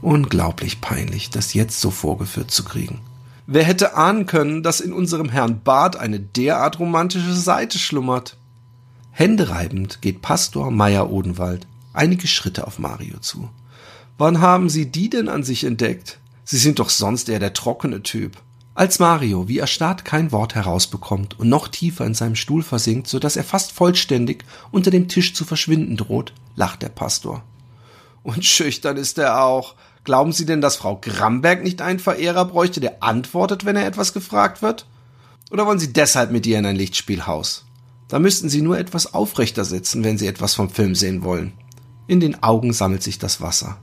Unglaublich 0.00 0.80
peinlich, 0.80 1.30
das 1.30 1.54
jetzt 1.54 1.80
so 1.80 1.90
vorgeführt 1.90 2.50
zu 2.50 2.64
kriegen. 2.64 3.00
Wer 3.46 3.64
hätte 3.64 3.96
ahnen 3.96 4.26
können, 4.26 4.62
dass 4.62 4.80
in 4.80 4.92
unserem 4.92 5.28
Herrn 5.28 5.62
Bart 5.62 5.96
eine 5.96 6.20
derart 6.20 6.78
romantische 6.78 7.34
Seite 7.34 7.78
schlummert? 7.78 8.36
Händereibend 9.10 10.00
geht 10.00 10.22
Pastor 10.22 10.70
Meier 10.70 11.10
Odenwald 11.10 11.66
einige 11.92 12.26
Schritte 12.26 12.66
auf 12.66 12.78
Mario 12.78 13.18
zu. 13.18 13.50
Wann 14.18 14.40
haben 14.40 14.68
Sie 14.68 14.90
die 14.90 15.10
denn 15.10 15.28
an 15.28 15.42
sich 15.42 15.64
entdeckt? 15.64 16.18
Sie 16.44 16.58
sind 16.58 16.78
doch 16.78 16.90
sonst 16.90 17.28
eher 17.28 17.38
der 17.38 17.52
trockene 17.52 18.02
Typ. 18.02 18.36
Als 18.74 18.98
Mario, 18.98 19.48
wie 19.48 19.58
erstarrt, 19.58 20.04
kein 20.06 20.32
Wort 20.32 20.54
herausbekommt 20.54 21.38
und 21.38 21.48
noch 21.48 21.68
tiefer 21.68 22.06
in 22.06 22.14
seinem 22.14 22.36
Stuhl 22.36 22.62
versinkt, 22.62 23.06
so 23.06 23.18
dass 23.18 23.36
er 23.36 23.44
fast 23.44 23.72
vollständig 23.72 24.44
unter 24.70 24.90
dem 24.90 25.08
Tisch 25.08 25.34
zu 25.34 25.44
verschwinden 25.44 25.98
droht, 25.98 26.32
lacht 26.56 26.80
der 26.80 26.88
Pastor. 26.88 27.42
Und 28.22 28.44
schüchtern 28.44 28.96
ist 28.96 29.18
er 29.18 29.42
auch. 29.44 29.74
Glauben 30.04 30.32
Sie 30.32 30.46
denn, 30.46 30.60
dass 30.60 30.76
Frau 30.76 30.96
Gramberg 31.00 31.62
nicht 31.62 31.82
einen 31.82 31.98
Verehrer 31.98 32.46
bräuchte, 32.46 32.80
der 32.80 33.02
antwortet, 33.02 33.64
wenn 33.64 33.76
er 33.76 33.86
etwas 33.86 34.14
gefragt 34.14 34.62
wird? 34.62 34.86
Oder 35.50 35.66
wollen 35.66 35.78
Sie 35.78 35.92
deshalb 35.92 36.30
mit 36.32 36.46
ihr 36.46 36.58
in 36.58 36.66
ein 36.66 36.76
Lichtspielhaus? 36.76 37.66
Da 38.08 38.18
müssten 38.18 38.48
Sie 38.48 38.62
nur 38.62 38.78
etwas 38.78 39.12
aufrechter 39.12 39.64
sitzen, 39.64 40.02
wenn 40.02 40.18
Sie 40.18 40.26
etwas 40.26 40.54
vom 40.54 40.70
Film 40.70 40.94
sehen 40.94 41.24
wollen. 41.24 41.52
In 42.06 42.20
den 42.20 42.42
Augen 42.42 42.72
sammelt 42.72 43.02
sich 43.02 43.18
das 43.18 43.40
Wasser. 43.40 43.78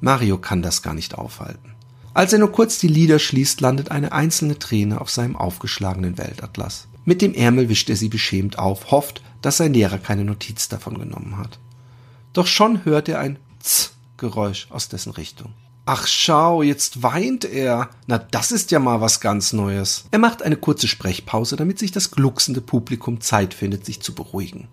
Mario 0.00 0.38
kann 0.38 0.62
das 0.62 0.82
gar 0.82 0.94
nicht 0.94 1.16
aufhalten. 1.16 1.71
Als 2.14 2.32
er 2.32 2.38
nur 2.38 2.52
kurz 2.52 2.78
die 2.78 2.88
Lider 2.88 3.18
schließt, 3.18 3.60
landet 3.60 3.90
eine 3.90 4.12
einzelne 4.12 4.58
Träne 4.58 5.00
auf 5.00 5.10
seinem 5.10 5.36
aufgeschlagenen 5.36 6.18
Weltatlas. 6.18 6.88
Mit 7.04 7.22
dem 7.22 7.34
Ärmel 7.34 7.68
wischt 7.68 7.88
er 7.88 7.96
sie 7.96 8.08
beschämt 8.08 8.58
auf, 8.58 8.90
hofft, 8.90 9.22
dass 9.40 9.56
sein 9.56 9.72
Lehrer 9.72 9.98
keine 9.98 10.24
Notiz 10.24 10.68
davon 10.68 10.98
genommen 10.98 11.38
hat. 11.38 11.58
Doch 12.32 12.46
schon 12.46 12.84
hört 12.84 13.08
er 13.08 13.18
ein 13.18 13.38
Z-Geräusch 13.60 14.66
aus 14.70 14.88
dessen 14.88 15.12
Richtung. 15.12 15.52
Ach 15.84 16.06
schau, 16.06 16.62
jetzt 16.62 17.02
weint 17.02 17.44
er. 17.44 17.90
Na, 18.06 18.18
das 18.18 18.52
ist 18.52 18.70
ja 18.70 18.78
mal 18.78 19.00
was 19.00 19.20
ganz 19.20 19.52
Neues. 19.52 20.04
Er 20.12 20.20
macht 20.20 20.42
eine 20.42 20.56
kurze 20.56 20.86
Sprechpause, 20.86 21.56
damit 21.56 21.78
sich 21.78 21.90
das 21.90 22.12
glucksende 22.12 22.60
Publikum 22.60 23.20
Zeit 23.20 23.52
findet, 23.52 23.84
sich 23.84 24.00
zu 24.00 24.14
beruhigen. 24.14 24.68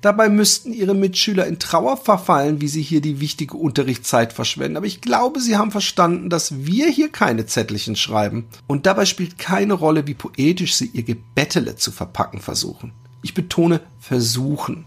Dabei 0.00 0.30
müssten 0.30 0.72
ihre 0.72 0.94
Mitschüler 0.94 1.46
in 1.46 1.58
Trauer 1.58 1.98
verfallen, 1.98 2.62
wie 2.62 2.68
sie 2.68 2.80
hier 2.80 3.02
die 3.02 3.20
wichtige 3.20 3.58
Unterrichtszeit 3.58 4.32
verschwenden. 4.32 4.78
Aber 4.78 4.86
ich 4.86 5.02
glaube, 5.02 5.40
sie 5.40 5.56
haben 5.56 5.70
verstanden, 5.70 6.30
dass 6.30 6.64
wir 6.64 6.88
hier 6.88 7.10
keine 7.10 7.44
Zettelchen 7.44 7.96
schreiben. 7.96 8.46
Und 8.66 8.86
dabei 8.86 9.04
spielt 9.04 9.36
keine 9.36 9.74
Rolle, 9.74 10.06
wie 10.06 10.14
poetisch 10.14 10.74
sie 10.74 10.86
ihr 10.86 11.02
Gebettele 11.02 11.76
zu 11.76 11.92
verpacken 11.92 12.40
versuchen. 12.40 12.92
Ich 13.22 13.34
betone 13.34 13.82
versuchen. 13.98 14.86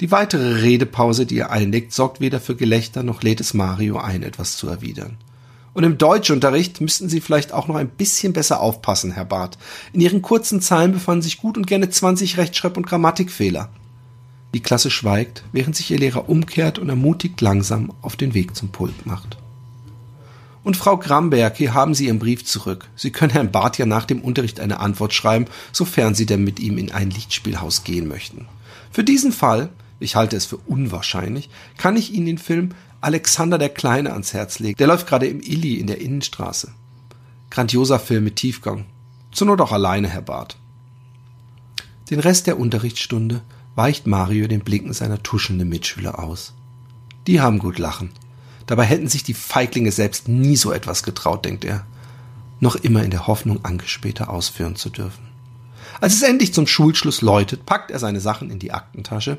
Die 0.00 0.10
weitere 0.10 0.62
Redepause, 0.62 1.26
die 1.26 1.38
er 1.38 1.52
einlegt, 1.52 1.92
sorgt 1.92 2.20
weder 2.20 2.40
für 2.40 2.56
Gelächter 2.56 3.04
noch 3.04 3.22
lädt 3.22 3.40
es 3.40 3.54
Mario 3.54 3.98
ein, 3.98 4.24
etwas 4.24 4.56
zu 4.56 4.66
erwidern. 4.66 5.16
Und 5.74 5.84
im 5.84 5.96
Deutschunterricht 5.96 6.80
müssten 6.80 7.08
Sie 7.08 7.20
vielleicht 7.20 7.52
auch 7.52 7.68
noch 7.68 7.76
ein 7.76 7.88
bisschen 7.88 8.32
besser 8.32 8.60
aufpassen, 8.60 9.12
Herr 9.12 9.24
Barth. 9.24 9.58
In 9.92 10.00
Ihren 10.00 10.22
kurzen 10.22 10.60
Zahlen 10.60 10.92
befanden 10.92 11.22
sich 11.22 11.38
gut 11.38 11.56
und 11.56 11.68
gerne 11.68 11.88
20 11.88 12.36
Rechtschreib- 12.36 12.76
und 12.76 12.86
Grammatikfehler. 12.86 13.70
Die 14.54 14.60
Klasse 14.60 14.90
schweigt, 14.90 15.42
während 15.50 15.74
sich 15.74 15.90
ihr 15.90 15.98
Lehrer 15.98 16.28
umkehrt 16.28 16.78
und 16.78 16.88
ermutigt 16.88 17.40
langsam 17.40 17.92
auf 18.02 18.14
den 18.14 18.34
Weg 18.34 18.54
zum 18.54 18.68
Pult 18.68 19.04
macht. 19.04 19.36
Und 20.62 20.76
Frau 20.76 20.96
Gramberg, 20.96 21.56
hier 21.56 21.74
haben 21.74 21.92
Sie 21.92 22.06
Ihren 22.06 22.20
Brief 22.20 22.44
zurück. 22.44 22.88
Sie 22.94 23.10
können 23.10 23.32
Herrn 23.32 23.50
Barth 23.50 23.78
ja 23.78 23.84
nach 23.84 24.04
dem 24.04 24.22
Unterricht 24.22 24.60
eine 24.60 24.78
Antwort 24.78 25.12
schreiben, 25.12 25.46
sofern 25.72 26.14
Sie 26.14 26.24
denn 26.24 26.44
mit 26.44 26.60
ihm 26.60 26.78
in 26.78 26.92
ein 26.92 27.10
Lichtspielhaus 27.10 27.82
gehen 27.82 28.06
möchten. 28.06 28.46
Für 28.92 29.02
diesen 29.02 29.32
Fall, 29.32 29.70
ich 29.98 30.14
halte 30.14 30.36
es 30.36 30.46
für 30.46 30.56
unwahrscheinlich, 30.56 31.50
kann 31.76 31.96
ich 31.96 32.12
Ihnen 32.12 32.26
den 32.26 32.38
Film 32.38 32.70
Alexander 33.00 33.58
der 33.58 33.70
Kleine 33.70 34.12
ans 34.12 34.32
Herz 34.32 34.60
legen. 34.60 34.78
Der 34.78 34.86
läuft 34.86 35.08
gerade 35.08 35.26
im 35.26 35.40
Illy 35.40 35.74
in 35.74 35.88
der 35.88 36.00
Innenstraße. 36.00 36.72
Grandioser 37.50 37.98
Film 37.98 38.24
mit 38.24 38.36
Tiefgang. 38.36 38.86
Zur 39.32 39.48
Not 39.48 39.60
auch 39.60 39.72
alleine, 39.72 40.08
Herr 40.08 40.22
Barth. 40.22 40.56
Den 42.08 42.20
Rest 42.20 42.46
der 42.46 42.58
Unterrichtsstunde 42.58 43.42
weicht 43.74 44.06
Mario 44.06 44.46
den 44.46 44.60
Blicken 44.60 44.92
seiner 44.92 45.22
tuschelnden 45.22 45.68
Mitschüler 45.68 46.18
aus. 46.18 46.54
Die 47.26 47.40
haben 47.40 47.58
gut 47.58 47.78
lachen. 47.78 48.10
Dabei 48.66 48.84
hätten 48.84 49.08
sich 49.08 49.22
die 49.22 49.34
Feiglinge 49.34 49.92
selbst 49.92 50.28
nie 50.28 50.56
so 50.56 50.72
etwas 50.72 51.02
getraut, 51.02 51.44
denkt 51.44 51.64
er. 51.64 51.86
Noch 52.60 52.76
immer 52.76 53.02
in 53.02 53.10
der 53.10 53.26
Hoffnung, 53.26 53.64
Anke 53.64 53.88
später 53.88 54.30
ausführen 54.30 54.76
zu 54.76 54.90
dürfen. 54.90 55.28
Als 56.00 56.14
es 56.14 56.22
endlich 56.22 56.54
zum 56.54 56.66
Schulschluss 56.66 57.20
läutet, 57.20 57.66
packt 57.66 57.90
er 57.90 57.98
seine 57.98 58.20
Sachen 58.20 58.50
in 58.50 58.58
die 58.58 58.72
Aktentasche, 58.72 59.38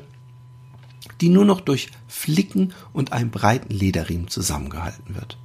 die 1.20 1.28
nur 1.28 1.44
noch 1.44 1.60
durch 1.60 1.90
Flicken 2.08 2.72
und 2.92 3.12
einem 3.12 3.30
breiten 3.30 3.72
Lederriemen 3.72 4.28
zusammengehalten 4.28 5.14
wird. 5.14 5.38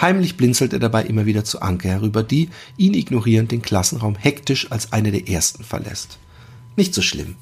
Heimlich 0.00 0.36
blinzelt 0.36 0.72
er 0.72 0.78
dabei 0.78 1.04
immer 1.04 1.26
wieder 1.26 1.44
zu 1.44 1.60
Anke 1.60 1.88
herüber, 1.88 2.22
die, 2.22 2.50
ihn 2.76 2.94
ignorierend, 2.94 3.50
den 3.50 3.62
Klassenraum 3.62 4.14
hektisch 4.14 4.70
als 4.70 4.92
eine 4.92 5.10
der 5.10 5.28
ersten 5.28 5.64
verlässt. 5.64 6.18
Nicht 6.76 6.94
so 6.94 7.02
schlimm. 7.02 7.36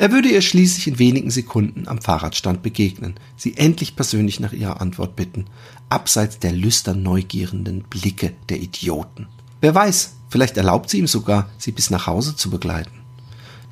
Er 0.00 0.12
würde 0.12 0.30
ihr 0.30 0.40
schließlich 0.40 0.86
in 0.86 0.98
wenigen 0.98 1.30
Sekunden 1.30 1.86
am 1.86 2.00
Fahrradstand 2.00 2.62
begegnen, 2.62 3.16
sie 3.36 3.58
endlich 3.58 3.96
persönlich 3.96 4.40
nach 4.40 4.54
ihrer 4.54 4.80
Antwort 4.80 5.14
bitten, 5.14 5.44
abseits 5.90 6.38
der 6.38 6.52
lüstern 6.52 7.02
neugierenden 7.02 7.82
Blicke 7.82 8.32
der 8.48 8.62
Idioten. 8.62 9.26
Wer 9.60 9.74
weiß, 9.74 10.14
vielleicht 10.30 10.56
erlaubt 10.56 10.88
sie 10.88 11.00
ihm 11.00 11.06
sogar, 11.06 11.50
sie 11.58 11.70
bis 11.70 11.90
nach 11.90 12.06
Hause 12.06 12.34
zu 12.34 12.48
begleiten. 12.48 12.92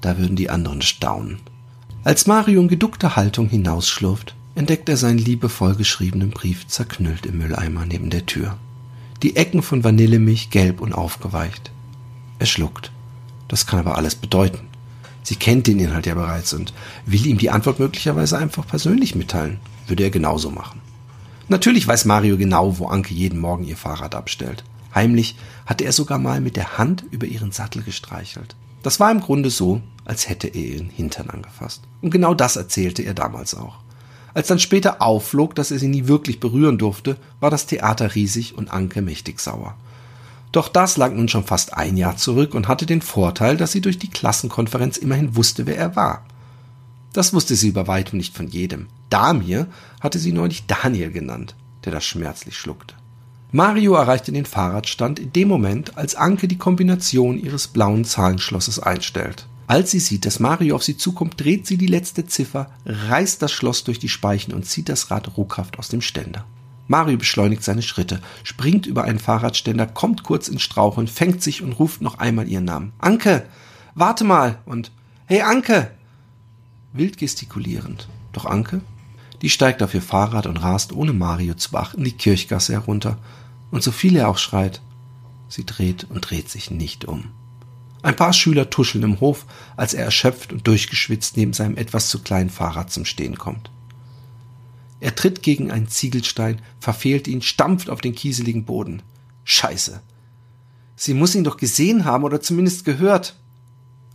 Da 0.03 0.19
würden 0.19 0.37
die 0.37 0.51
anderen 0.51 0.83
staunen. 0.83 1.41
Als 2.05 2.27
Mario 2.27 2.61
in 2.61 2.69
geduckter 2.69 3.17
Haltung 3.17 3.49
hinausschlurft, 3.49 4.35
entdeckt 4.55 4.91
er 4.91 4.99
seinen 4.99 5.17
liebevoll 5.17 5.77
geschriebenen 5.77 6.29
Brief 6.29 6.67
zerknüllt 6.67 7.25
im 7.25 7.39
Mülleimer 7.39 7.87
neben 7.87 8.11
der 8.11 8.27
Tür. 8.27 8.59
Die 9.23 9.37
Ecken 9.37 9.63
von 9.63 9.83
Vanillemilch 9.83 10.51
gelb 10.51 10.83
und 10.83 10.93
aufgeweicht. 10.93 11.71
Er 12.39 12.45
schluckt. 12.45 12.93
Das 13.49 13.67
kann 13.67 13.79
aber 13.79 13.97
alles 13.97 14.15
bedeuten. 14.15 14.68
Sie 15.23 15.37
kennt 15.37 15.67
den 15.67 15.79
Inhalt 15.79 16.07
ja 16.07 16.15
bereits 16.15 16.53
und 16.53 16.73
will 17.07 17.27
ihm 17.27 17.39
die 17.39 17.51
Antwort 17.51 17.79
möglicherweise 17.79 18.39
einfach 18.39 18.67
persönlich 18.67 19.15
mitteilen. 19.15 19.61
Würde 19.87 20.05
er 20.05 20.11
genauso 20.11 20.51
machen. 20.51 20.81
Natürlich 21.49 21.87
weiß 21.87 22.05
Mario 22.05 22.37
genau, 22.37 22.79
wo 22.79 22.89
Anke 22.89 23.15
jeden 23.15 23.39
Morgen 23.39 23.65
ihr 23.65 23.77
Fahrrad 23.77 24.15
abstellt. 24.15 24.65
Heimlich 24.95 25.37
hatte 25.67 25.85
er 25.85 25.93
sogar 25.93 26.19
mal 26.19 26.41
mit 26.41 26.57
der 26.57 26.79
Hand 26.79 27.05
über 27.11 27.27
ihren 27.27 27.53
Sattel 27.53 27.83
gestreichelt. 27.83 28.57
Das 28.83 29.01
war 29.01 29.11
im 29.11 29.21
Grunde 29.21 29.51
so, 29.51 29.81
als 30.05 30.29
hätte 30.29 30.49
er 30.49 30.55
ihren 30.55 30.91
Hintern 30.91 31.31
angefasst. 31.31 31.83
Und 32.01 32.11
genau 32.11 32.35
das 32.35 32.57
erzählte 32.57 33.03
er 33.03 33.15
damals 33.15 33.55
auch. 33.55 33.77
Als 34.35 34.49
dann 34.49 34.59
später 34.59 35.03
aufflog, 35.03 35.55
dass 35.55 35.71
er 35.71 35.79
sie 35.79 35.89
nie 35.89 36.07
wirklich 36.07 36.39
berühren 36.39 36.79
durfte, 36.79 37.17
war 37.41 37.51
das 37.51 37.67
Theater 37.67 38.15
riesig 38.15 38.57
und 38.57 38.71
Anke 38.71 39.03
mächtig 39.03 39.41
sauer. 39.41 39.75
Doch 40.53 40.69
das 40.69 40.97
lag 40.97 41.13
nun 41.13 41.29
schon 41.29 41.45
fast 41.45 41.75
ein 41.75 41.97
Jahr 41.97 42.17
zurück 42.17 42.55
und 42.55 42.69
hatte 42.69 42.87
den 42.87 43.03
Vorteil, 43.03 43.57
dass 43.57 43.73
sie 43.73 43.81
durch 43.81 43.99
die 43.99 44.11
Klassenkonferenz 44.11 44.97
immerhin 44.97 45.37
wusste, 45.37 45.67
wer 45.67 45.77
er 45.77 45.97
war. 45.97 46.25
Das 47.13 47.35
wusste 47.35 47.55
sie 47.55 47.69
über 47.69 47.87
weitem 47.87 48.19
nicht 48.19 48.37
von 48.37 48.49
jedem. 48.49 48.87
Damir 49.11 49.67
hatte 50.01 50.19
sie 50.19 50.33
neulich 50.33 50.67
Daniel 50.67 51.11
genannt, 51.11 51.55
der 51.85 51.93
das 51.93 52.05
schmerzlich 52.05 52.57
schluckte. 52.57 52.95
Mario 53.51 53.95
erreichte 53.95 54.31
den 54.31 54.45
Fahrradstand 54.45 55.19
in 55.19 55.33
dem 55.33 55.49
Moment, 55.49 55.97
als 55.97 56.15
Anke 56.15 56.49
die 56.49 56.59
Kombination 56.59 57.39
ihres 57.39 57.67
blauen 57.69 58.05
Zahlenschlosses 58.05 58.79
einstellt. 58.79 59.47
Als 59.67 59.91
sie 59.91 60.01
sieht, 60.01 60.27
dass 60.27 60.41
Mario 60.41 60.77
auf 60.77 60.85
sie 60.85 60.97
zukommt, 60.97 61.41
dreht 61.41 61.67
sie 61.67 61.79
die 61.79 61.87
letzte 61.87 62.27
Ziffer, 62.27 62.71
reißt 62.85 63.41
das 63.41 63.53
Schloss 63.53 63.85
durch 63.85 63.99
die 63.99 64.09
Speichen 64.09 64.53
und 64.53 64.65
zieht 64.67 64.89
das 64.89 65.11
Rad 65.11 65.37
ruckhaft 65.37 65.79
aus 65.79 65.89
dem 65.89 66.03
Ständer. 66.03 66.45
Mario 66.89 67.19
beschleunigt 67.19 67.63
seine 67.63 67.83
Schritte, 67.83 68.21
springt 68.43 68.87
über 68.87 69.05
einen 69.05 69.19
Fahrradständer, 69.19 69.87
kommt 69.87 70.25
kurz 70.25 70.49
ins 70.49 70.63
Straucheln, 70.63 71.07
fängt 71.07 71.43
sich 71.43 71.63
und 71.63 71.73
ruft 71.73 72.01
noch 72.01 72.19
einmal 72.19 72.49
ihren 72.49 72.65
Namen. 72.65 72.93
Anke, 72.99 73.47
warte 73.95 74.25
mal 74.25 74.59
und 74.65 74.91
Hey 75.27 75.43
Anke! 75.43 75.91
Wild 76.95 77.19
gestikulierend. 77.19 78.09
Doch 78.33 78.47
Anke, 78.47 78.81
die 79.43 79.51
steigt 79.51 79.83
auf 79.83 79.95
ihr 79.95 80.03
Fahrrad 80.03 80.47
und 80.47 80.57
rast 80.57 80.93
ohne 80.93 81.13
Mario 81.13 81.55
zu 81.55 81.71
beachten 81.71 82.03
die 82.03 82.13
Kirchgasse 82.13 82.73
herunter. 82.73 83.19
Und 83.71 83.83
so 83.83 83.93
viel 83.93 84.17
er 84.17 84.29
auch 84.29 84.39
schreit, 84.39 84.81
sie 85.49 85.67
dreht 85.67 86.07
und 86.09 86.23
dreht 86.23 86.49
sich 86.49 86.71
nicht 86.71 87.05
um. 87.05 87.31
Ein 88.01 88.17
paar 88.17 88.33
Schüler 88.33 88.71
tuscheln 88.71 89.05
im 89.05 89.21
Hof, 89.21 89.45
als 89.77 89.93
er 89.93 90.05
erschöpft 90.05 90.53
und 90.53 90.67
durchgeschwitzt 90.67 91.37
neben 91.37 91.53
seinem 91.53 91.77
etwas 91.77 92.09
zu 92.09 92.21
kleinen 92.21 92.49
Fahrrad 92.49 92.91
zum 92.91 93.05
Stehen 93.05 93.37
kommt. 93.37 93.71
Er 95.01 95.15
tritt 95.15 95.43
gegen 95.43 95.71
einen 95.71 95.89
Ziegelstein, 95.89 96.61
verfehlt 96.81 97.29
ihn, 97.29 97.43
stampft 97.43 97.91
auf 97.91 98.01
den 98.01 98.15
kieseligen 98.15 98.65
Boden. 98.65 99.03
Scheiße. 99.45 100.01
Sie 100.97 101.15
muss 101.15 101.35
ihn 101.35 101.45
doch 101.45 101.57
gesehen 101.57 102.05
haben 102.05 102.25
oder 102.25 102.41
zumindest 102.41 102.85
gehört. 102.85 103.37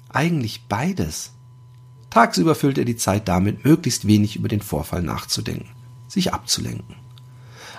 Eigentlich 0.09 0.65
beides. 0.67 1.31
Tagsüber 2.09 2.53
füllt 2.53 2.77
er 2.77 2.85
die 2.85 2.97
Zeit 2.97 3.27
damit, 3.27 3.63
möglichst 3.63 4.05
wenig 4.05 4.35
über 4.35 4.47
den 4.47 4.61
Vorfall 4.61 5.01
nachzudenken, 5.01 5.69
sich 6.07 6.33
abzulenken. 6.33 6.95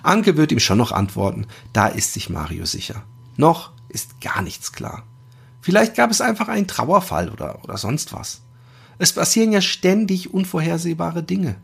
Anke 0.03 0.37
wird 0.37 0.51
ihm 0.51 0.59
schon 0.59 0.79
noch 0.79 0.91
antworten, 0.91 1.47
da 1.73 1.87
ist 1.87 2.15
sich 2.15 2.31
Mario 2.31 2.67
sicher. 2.67 3.05
Noch 3.37 3.73
ist 3.89 4.21
gar 4.21 4.43
nichts 4.43 4.73
klar. 4.73 5.05
Vielleicht 5.61 5.95
gab 5.95 6.11
es 6.11 6.21
einfach 6.21 6.49
einen 6.49 6.67
Trauerfall 6.67 7.31
oder, 7.31 7.63
oder 7.63 7.79
sonst 7.79 8.13
was. 8.13 8.43
Es 8.99 9.13
passieren 9.13 9.53
ja 9.53 9.61
ständig 9.61 10.35
unvorhersehbare 10.35 11.23
Dinge. 11.23 11.57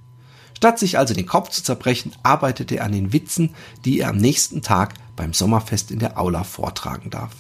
Statt 0.61 0.79
sich 0.79 0.99
also 0.99 1.15
den 1.15 1.25
Kopf 1.25 1.49
zu 1.49 1.63
zerbrechen, 1.63 2.13
arbeitete 2.23 2.77
er 2.77 2.85
an 2.85 2.93
den 2.93 3.15
Witzen, 3.15 3.55
die 3.87 4.01
er 4.01 4.11
am 4.11 4.19
nächsten 4.19 4.61
Tag 4.61 4.93
beim 5.17 5.33
Sommerfest 5.33 5.91
in 5.91 6.01
der 6.01 6.19
Aula 6.19 6.45
vortragen 6.45 7.09
darf. 7.09 7.33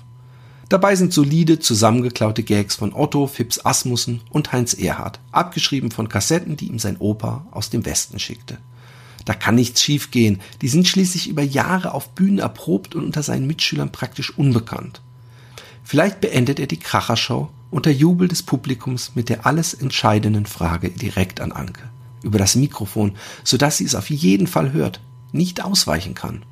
Dabei 0.71 0.97
sind 0.97 1.13
solide 1.13 1.59
zusammengeklaute 1.59 2.43
Gags 2.43 2.77
von 2.77 2.95
Otto, 2.95 3.27
Fips 3.27 3.63
Asmussen 3.63 4.23
und 4.31 4.53
Heinz 4.53 4.73
Erhardt, 4.73 5.21
abgeschrieben 5.33 5.91
von 5.91 6.09
Kassetten, 6.09 6.57
die 6.57 6.69
ihm 6.69 6.79
sein 6.79 6.97
Opa 6.97 7.45
aus 7.51 7.69
dem 7.69 7.85
Westen 7.85 8.19
schickte. 8.19 8.57
Da 9.27 9.35
kann 9.35 9.55
nichts 9.55 9.83
schiefgehen. 9.83 10.41
Die 10.63 10.69
sind 10.69 10.89
schließlich 10.89 11.29
über 11.29 11.43
Jahre 11.43 11.93
auf 11.93 12.15
Bühnen 12.15 12.39
erprobt 12.39 12.95
und 12.95 13.05
unter 13.05 13.23
seinen 13.23 13.47
Mitschülern 13.47 13.93
praktisch 13.93 14.39
unbekannt. 14.39 15.03
Vielleicht 15.85 16.23
beendet 16.23 16.59
er 16.59 16.69
die 16.69 16.79
Krachershow 16.79 17.51
unter 17.71 17.91
Jubel 17.91 18.29
des 18.29 18.43
Publikums 18.43 19.13
mit 19.15 19.29
der 19.29 19.45
alles 19.45 19.75
entscheidenden 19.75 20.47
Frage 20.47 20.89
direkt 20.89 21.43
an 21.43 21.53
Anke. 21.53 21.83
Über 22.23 22.39
das 22.39 22.57
Mikrofon, 22.57 23.17
sodass 23.45 23.79
sie 23.79 23.85
es 23.85 23.95
auf 23.95 24.11
jeden 24.11 24.47
Fall 24.47 24.73
hört, 24.73 25.01
nicht 25.33 25.63
ausweichen 25.65 26.15
kann. 26.15 26.45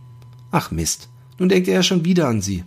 Ach 0.50 0.70
Mist, 0.70 1.08
nun 1.38 1.48
denkt 1.48 1.68
er 1.68 1.82
schon 1.82 2.04
wieder 2.04 2.28
an 2.28 2.40
sie. 2.40 2.64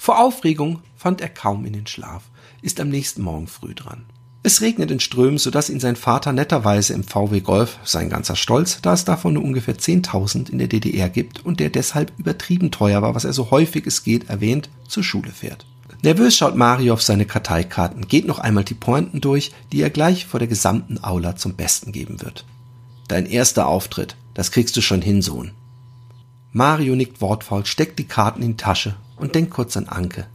Vor 0.00 0.18
Aufregung 0.18 0.82
fand 0.96 1.20
er 1.20 1.28
kaum 1.28 1.64
in 1.64 1.72
den 1.72 1.86
Schlaf, 1.86 2.30
ist 2.60 2.80
am 2.80 2.88
nächsten 2.88 3.22
Morgen 3.22 3.46
früh 3.46 3.74
dran. 3.74 4.04
Es 4.44 4.60
regnet 4.60 4.90
in 4.90 4.98
Strömen, 4.98 5.38
sodass 5.38 5.70
ihn 5.70 5.78
sein 5.78 5.94
Vater 5.94 6.32
netterweise 6.32 6.94
im 6.94 7.04
VW 7.04 7.40
Golf, 7.40 7.78
sein 7.84 8.08
ganzer 8.08 8.34
Stolz, 8.34 8.80
da 8.82 8.92
es 8.92 9.04
davon 9.04 9.34
nur 9.34 9.44
ungefähr 9.44 9.76
10.000 9.76 10.50
in 10.50 10.58
der 10.58 10.66
DDR 10.66 11.08
gibt 11.08 11.44
und 11.44 11.60
der 11.60 11.70
deshalb 11.70 12.12
übertrieben 12.18 12.72
teuer 12.72 13.02
war, 13.02 13.14
was 13.14 13.24
er 13.24 13.32
so 13.32 13.52
häufig 13.52 13.86
es 13.86 14.02
geht 14.02 14.28
erwähnt, 14.28 14.68
zur 14.88 15.04
Schule 15.04 15.30
fährt. 15.30 15.64
Nervös 16.02 16.36
schaut 16.36 16.56
Mario 16.56 16.94
auf 16.94 17.02
seine 17.02 17.26
Karteikarten, 17.26 18.08
geht 18.08 18.26
noch 18.26 18.38
einmal 18.38 18.64
die 18.64 18.74
Pointen 18.74 19.20
durch, 19.20 19.52
die 19.70 19.82
er 19.82 19.90
gleich 19.90 20.26
vor 20.26 20.40
der 20.40 20.48
gesamten 20.48 21.02
Aula 21.02 21.36
zum 21.36 21.54
Besten 21.54 21.92
geben 21.92 22.22
wird. 22.22 22.44
Dein 23.08 23.26
erster 23.26 23.66
Auftritt, 23.66 24.16
das 24.34 24.50
kriegst 24.50 24.76
du 24.76 24.80
schon 24.80 25.02
hin, 25.02 25.22
Sohn. 25.22 25.52
Mario 26.52 26.96
nickt 26.96 27.20
wortfaul, 27.20 27.66
steckt 27.66 27.98
die 27.98 28.06
Karten 28.06 28.42
in 28.42 28.52
die 28.52 28.56
Tasche 28.56 28.94
und 29.16 29.34
denkt 29.34 29.52
kurz 29.52 29.76
an 29.76 29.86
Anke, 29.86 30.26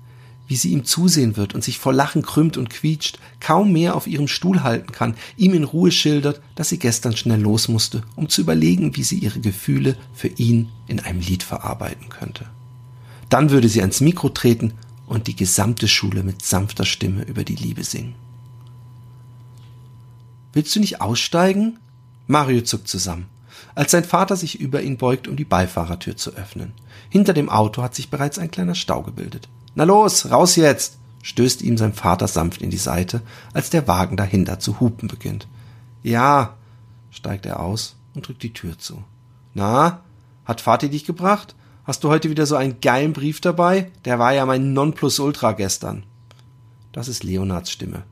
wie 0.47 0.55
sie 0.55 0.71
ihm 0.71 0.85
zusehen 0.85 1.37
wird 1.37 1.53
und 1.53 1.63
sich 1.63 1.77
vor 1.77 1.93
Lachen 1.93 2.21
krümmt 2.21 2.57
und 2.57 2.69
quietscht, 2.69 3.19
kaum 3.39 3.73
mehr 3.73 3.95
auf 3.95 4.07
ihrem 4.07 4.27
Stuhl 4.27 4.63
halten 4.63 4.91
kann, 4.91 5.15
ihm 5.35 5.53
in 5.53 5.63
Ruhe 5.63 5.91
schildert, 5.91 6.41
dass 6.55 6.69
sie 6.69 6.79
gestern 6.79 7.15
schnell 7.15 7.41
los 7.41 7.67
musste, 7.67 8.03
um 8.15 8.29
zu 8.29 8.41
überlegen, 8.41 8.95
wie 8.95 9.03
sie 9.03 9.17
ihre 9.17 9.39
Gefühle 9.39 9.97
für 10.13 10.29
ihn 10.29 10.69
in 10.87 10.99
einem 10.99 11.19
Lied 11.19 11.43
verarbeiten 11.43 12.09
könnte. 12.09 12.45
Dann 13.29 13.49
würde 13.49 13.67
sie 13.67 13.81
ans 13.81 13.99
Mikro 13.99 14.29
treten 14.29 14.73
und 15.07 15.27
die 15.27 15.35
gesamte 15.35 15.87
Schule 15.87 16.21
mit 16.21 16.45
sanfter 16.45 16.85
Stimme 16.85 17.23
über 17.23 17.43
die 17.43 17.55
Liebe 17.55 17.83
singen. 17.83 18.13
Willst 20.53 20.75
du 20.75 20.79
nicht 20.79 21.01
aussteigen? 21.01 21.79
Mario 22.27 22.61
zuckt 22.61 22.87
zusammen, 22.87 23.27
als 23.73 23.91
sein 23.91 24.03
Vater 24.03 24.35
sich 24.35 24.59
über 24.59 24.81
ihn 24.81 24.97
beugt, 24.97 25.27
um 25.27 25.35
die 25.35 25.45
Beifahrertür 25.45 26.17
zu 26.17 26.35
öffnen. 26.35 26.73
Hinter 27.09 27.33
dem 27.33 27.49
Auto 27.49 27.81
hat 27.81 27.95
sich 27.95 28.09
bereits 28.09 28.37
ein 28.37 28.51
kleiner 28.51 28.75
Stau 28.75 29.01
gebildet. 29.01 29.47
Na 29.75 29.85
los, 29.85 30.29
raus 30.29 30.55
jetzt! 30.55 30.97
stößt 31.23 31.61
ihm 31.61 31.77
sein 31.77 31.93
Vater 31.93 32.27
sanft 32.27 32.61
in 32.61 32.69
die 32.69 32.77
Seite, 32.77 33.21
als 33.53 33.69
der 33.69 33.87
Wagen 33.87 34.17
dahinter 34.17 34.59
zu 34.59 34.79
hupen 34.79 35.07
beginnt. 35.07 35.47
Ja, 36.03 36.55
steigt 37.11 37.45
er 37.45 37.59
aus 37.59 37.95
und 38.13 38.27
drückt 38.27 38.43
die 38.43 38.53
Tür 38.53 38.77
zu. 38.77 39.03
Na, 39.53 40.01
hat 40.45 40.61
Vati 40.61 40.89
dich 40.89 41.05
gebracht? 41.05 41.55
Hast 41.88 42.03
du 42.03 42.10
heute 42.10 42.29
wieder 42.29 42.46
so 42.46 42.58
einen 42.58 42.82
geilen 42.82 43.13
Brief 43.13 43.39
dabei? 43.39 43.89
Der 44.03 44.20
war 44.20 44.34
ja 44.34 44.46
mein 44.46 44.74
Nonplusultra 44.74 45.53
gestern. 45.53 46.03
Das 46.91 47.08
ist 47.08 47.24
Leonards 47.24 47.72
Stimme. 47.72 48.03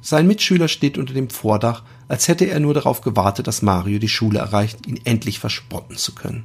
Sein 0.00 0.26
Mitschüler 0.26 0.68
steht 0.68 0.96
unter 0.96 1.12
dem 1.12 1.28
Vordach, 1.28 1.82
als 2.08 2.28
hätte 2.28 2.46
er 2.46 2.60
nur 2.60 2.72
darauf 2.72 3.02
gewartet, 3.02 3.46
dass 3.46 3.60
Mario 3.60 3.98
die 3.98 4.08
Schule 4.08 4.38
erreicht, 4.38 4.86
ihn 4.86 4.98
endlich 5.04 5.38
verspotten 5.38 5.98
zu 5.98 6.14
können. 6.14 6.44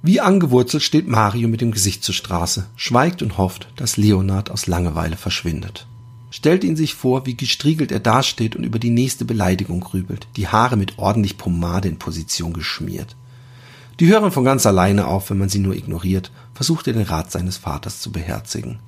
Wie 0.00 0.22
angewurzelt 0.22 0.82
steht 0.82 1.06
Mario 1.06 1.48
mit 1.48 1.60
dem 1.60 1.72
Gesicht 1.72 2.02
zur 2.02 2.14
Straße, 2.14 2.66
schweigt 2.74 3.20
und 3.20 3.36
hofft, 3.36 3.68
dass 3.76 3.98
Leonard 3.98 4.50
aus 4.50 4.68
Langeweile 4.68 5.18
verschwindet. 5.18 5.86
Stellt 6.30 6.64
ihn 6.64 6.76
sich 6.76 6.94
vor, 6.94 7.26
wie 7.26 7.36
gestriegelt 7.36 7.92
er 7.92 8.00
dasteht 8.00 8.56
und 8.56 8.64
über 8.64 8.78
die 8.78 8.88
nächste 8.88 9.26
Beleidigung 9.26 9.80
grübelt, 9.80 10.28
die 10.36 10.48
Haare 10.48 10.78
mit 10.78 10.98
ordentlich 10.98 11.36
Pomade 11.36 11.88
in 11.88 11.98
Position 11.98 12.54
geschmiert. 12.54 13.16
Die 14.00 14.06
hören 14.06 14.30
von 14.30 14.44
ganz 14.44 14.64
alleine 14.64 15.08
auf, 15.08 15.30
wenn 15.30 15.38
man 15.38 15.48
sie 15.48 15.58
nur 15.58 15.74
ignoriert, 15.74 16.30
versucht 16.54 16.86
er 16.86 16.92
den 16.92 17.02
Rat 17.02 17.32
seines 17.32 17.56
Vaters 17.56 18.00
zu 18.00 18.12
beherzigen. 18.12 18.78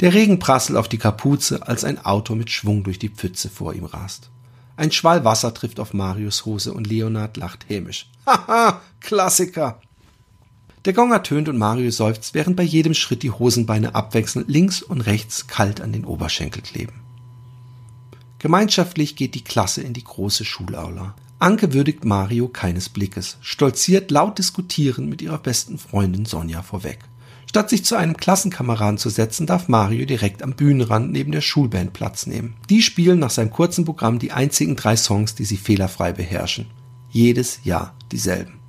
Der 0.00 0.12
Regen 0.12 0.38
prasselt 0.38 0.76
auf 0.76 0.88
die 0.88 0.98
Kapuze, 0.98 1.66
als 1.66 1.84
ein 1.84 2.04
Auto 2.04 2.34
mit 2.34 2.50
Schwung 2.50 2.84
durch 2.84 2.98
die 2.98 3.08
Pfütze 3.08 3.48
vor 3.48 3.74
ihm 3.74 3.84
rast. 3.84 4.30
Ein 4.76 4.90
Schwall 4.90 5.24
Wasser 5.24 5.54
trifft 5.54 5.80
auf 5.80 5.94
Marius 5.94 6.44
Hose 6.44 6.72
und 6.72 6.86
Leonard 6.86 7.36
lacht 7.36 7.66
hämisch. 7.68 8.10
Haha, 8.26 8.80
Klassiker! 9.00 9.80
Der 10.84 10.92
Gong 10.92 11.12
ertönt 11.12 11.48
und 11.48 11.58
Mario 11.58 11.90
seufzt, 11.90 12.34
während 12.34 12.56
bei 12.56 12.64
jedem 12.64 12.94
Schritt 12.94 13.22
die 13.22 13.30
Hosenbeine 13.30 13.94
abwechselnd 13.94 14.48
links 14.48 14.82
und 14.82 15.02
rechts 15.02 15.46
kalt 15.46 15.80
an 15.80 15.92
den 15.92 16.04
Oberschenkel 16.04 16.62
kleben. 16.62 16.94
Gemeinschaftlich 18.40 19.14
geht 19.14 19.36
die 19.36 19.44
Klasse 19.44 19.82
in 19.82 19.92
die 19.92 20.02
große 20.02 20.44
Schulaula. 20.44 21.14
Anke 21.42 21.72
würdigt 21.72 22.04
Mario 22.04 22.46
keines 22.46 22.88
Blickes, 22.88 23.36
stolziert 23.40 24.12
laut 24.12 24.38
diskutierend 24.38 25.08
mit 25.08 25.20
ihrer 25.22 25.38
besten 25.38 25.76
Freundin 25.76 26.24
Sonja 26.24 26.62
vorweg. 26.62 27.00
Statt 27.48 27.68
sich 27.68 27.84
zu 27.84 27.96
einem 27.96 28.16
Klassenkameraden 28.16 28.96
zu 28.96 29.10
setzen, 29.10 29.44
darf 29.44 29.66
Mario 29.66 30.06
direkt 30.06 30.44
am 30.44 30.52
Bühnenrand 30.52 31.10
neben 31.10 31.32
der 31.32 31.40
Schulband 31.40 31.94
Platz 31.94 32.28
nehmen. 32.28 32.54
Die 32.70 32.80
spielen 32.80 33.18
nach 33.18 33.30
seinem 33.30 33.50
kurzen 33.50 33.84
Programm 33.84 34.20
die 34.20 34.30
einzigen 34.30 34.76
drei 34.76 34.94
Songs, 34.94 35.34
die 35.34 35.44
sie 35.44 35.56
fehlerfrei 35.56 36.12
beherrschen. 36.12 36.66
Jedes 37.10 37.58
Jahr 37.64 37.96
dieselben. 38.12 38.60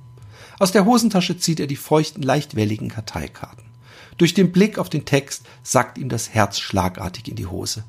Aus 0.58 0.72
der 0.72 0.84
Hosentasche 0.84 1.38
zieht 1.38 1.60
er 1.60 1.68
die 1.68 1.76
feuchten, 1.76 2.24
leicht 2.24 2.56
welligen 2.56 2.88
Karteikarten. 2.88 3.66
Durch 4.18 4.34
den 4.34 4.50
Blick 4.50 4.78
auf 4.78 4.88
den 4.88 5.04
Text 5.04 5.46
sackt 5.62 5.96
ihm 5.96 6.08
das 6.08 6.30
Herz 6.30 6.58
schlagartig 6.58 7.28
in 7.28 7.36
die 7.36 7.46
Hose. 7.46 7.84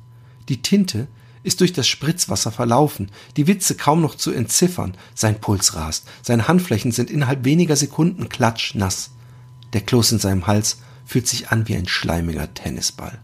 Die 0.47 0.61
Tinte 0.61 1.07
ist 1.45 1.61
durch 1.61 1.73
das 1.73 1.87
Spritzwasser 1.87 2.51
verlaufen, 2.51 3.11
die 3.37 3.47
Witze 3.47 3.75
kaum 3.75 4.01
noch 4.01 4.15
zu 4.15 4.31
entziffern, 4.31 4.95
sein 5.13 5.39
Puls 5.39 5.75
rast, 5.75 6.05
seine 6.21 6.47
Handflächen 6.47 6.91
sind 6.91 7.11
innerhalb 7.11 7.45
weniger 7.45 7.75
Sekunden 7.75 8.29
klatschnass. 8.29 9.11
Der 9.73 9.81
Kloß 9.81 10.13
in 10.13 10.19
seinem 10.19 10.47
Hals 10.47 10.79
fühlt 11.05 11.27
sich 11.27 11.49
an 11.49 11.67
wie 11.67 11.75
ein 11.75 11.87
schleimiger 11.87 12.53
Tennisball. 12.53 13.19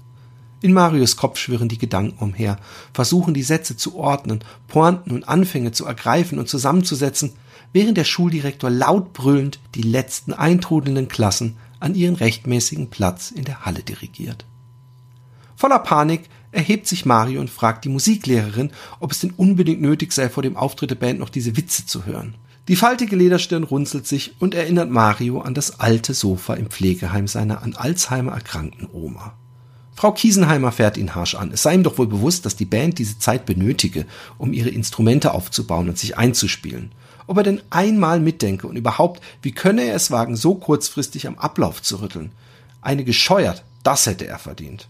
In 0.61 0.73
Marius 0.73 1.17
Kopf 1.17 1.39
schwirren 1.39 1.69
die 1.69 1.79
Gedanken 1.79 2.23
umher, 2.23 2.59
versuchen 2.93 3.33
die 3.33 3.41
Sätze 3.41 3.75
zu 3.75 3.95
ordnen, 3.95 4.43
Pointen 4.67 5.11
und 5.11 5.27
Anfänge 5.27 5.71
zu 5.71 5.85
ergreifen 5.85 6.37
und 6.37 6.47
zusammenzusetzen, 6.47 7.33
während 7.73 7.97
der 7.97 8.03
Schuldirektor 8.03 8.69
laut 8.69 9.13
brüllend 9.13 9.59
die 9.73 9.81
letzten 9.81 10.33
eintrudelnden 10.33 11.07
Klassen 11.07 11.57
an 11.79 11.95
ihren 11.95 12.15
rechtmäßigen 12.15 12.91
Platz 12.91 13.31
in 13.31 13.45
der 13.45 13.65
Halle 13.65 13.81
dirigiert. 13.81 14.45
Voller 15.55 15.79
Panik 15.79 16.29
erhebt 16.51 16.87
sich 16.87 17.05
Mario 17.05 17.41
und 17.41 17.49
fragt 17.49 17.85
die 17.85 17.89
Musiklehrerin, 17.89 18.71
ob 18.99 19.11
es 19.11 19.19
denn 19.19 19.33
unbedingt 19.35 19.81
nötig 19.81 20.11
sei, 20.11 20.29
vor 20.29 20.43
dem 20.43 20.57
Auftritt 20.57 20.91
der 20.91 20.95
Band 20.95 21.19
noch 21.19 21.29
diese 21.29 21.57
Witze 21.57 21.85
zu 21.85 22.05
hören. 22.05 22.35
Die 22.67 22.75
faltige 22.75 23.15
Lederstirn 23.15 23.63
runzelt 23.63 24.07
sich 24.07 24.35
und 24.39 24.53
erinnert 24.53 24.89
Mario 24.89 25.41
an 25.41 25.53
das 25.53 25.79
alte 25.79 26.13
Sofa 26.13 26.53
im 26.53 26.67
Pflegeheim 26.67 27.27
seiner 27.27 27.63
an 27.63 27.75
Alzheimer 27.75 28.33
erkrankten 28.33 28.87
Oma. 28.91 29.33
Frau 29.95 30.11
Kiesenheimer 30.11 30.71
fährt 30.71 30.97
ihn 30.97 31.15
harsch 31.15 31.35
an. 31.35 31.51
Es 31.51 31.63
sei 31.63 31.75
ihm 31.75 31.83
doch 31.83 31.97
wohl 31.97 32.07
bewusst, 32.07 32.45
dass 32.45 32.55
die 32.55 32.65
Band 32.65 32.97
diese 32.97 33.19
Zeit 33.19 33.45
benötige, 33.45 34.05
um 34.37 34.53
ihre 34.53 34.69
Instrumente 34.69 35.33
aufzubauen 35.33 35.89
und 35.89 35.97
sich 35.97 36.17
einzuspielen 36.17 36.91
ob 37.31 37.37
er 37.37 37.43
denn 37.43 37.61
einmal 37.69 38.19
mitdenke 38.19 38.67
und 38.67 38.75
überhaupt, 38.75 39.23
wie 39.41 39.53
könne 39.53 39.83
er 39.83 39.95
es 39.95 40.11
wagen, 40.11 40.35
so 40.35 40.55
kurzfristig 40.55 41.27
am 41.27 41.37
Ablauf 41.37 41.81
zu 41.81 42.01
rütteln? 42.01 42.33
Eine 42.81 43.05
gescheuert, 43.05 43.63
das 43.83 44.05
hätte 44.05 44.27
er 44.27 44.37
verdient. 44.37 44.89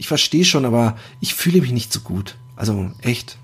Ich 0.00 0.08
verstehe 0.08 0.46
schon, 0.46 0.64
aber 0.64 0.96
ich 1.20 1.34
fühle 1.34 1.60
mich 1.60 1.72
nicht 1.72 1.92
so 1.92 2.00
gut. 2.00 2.36
Also 2.56 2.90
echt. 3.02 3.36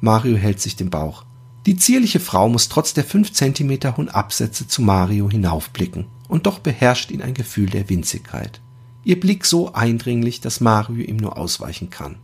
Mario 0.00 0.36
hält 0.36 0.60
sich 0.60 0.76
den 0.76 0.90
Bauch. 0.90 1.24
Die 1.66 1.74
zierliche 1.76 2.20
Frau 2.20 2.48
muss 2.48 2.68
trotz 2.68 2.94
der 2.94 3.02
fünf 3.02 3.32
Zentimeter 3.32 3.96
hohen 3.96 4.08
Absätze 4.08 4.68
zu 4.68 4.80
Mario 4.80 5.28
hinaufblicken, 5.28 6.06
und 6.28 6.46
doch 6.46 6.60
beherrscht 6.60 7.10
ihn 7.10 7.20
ein 7.20 7.34
Gefühl 7.34 7.68
der 7.68 7.88
Winzigkeit. 7.88 8.60
Ihr 9.02 9.18
Blick 9.18 9.44
so 9.44 9.72
eindringlich, 9.72 10.40
dass 10.40 10.60
Mario 10.60 11.02
ihm 11.02 11.16
nur 11.16 11.36
ausweichen 11.36 11.90
kann. 11.90 12.14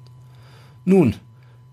Nun, 0.84 1.16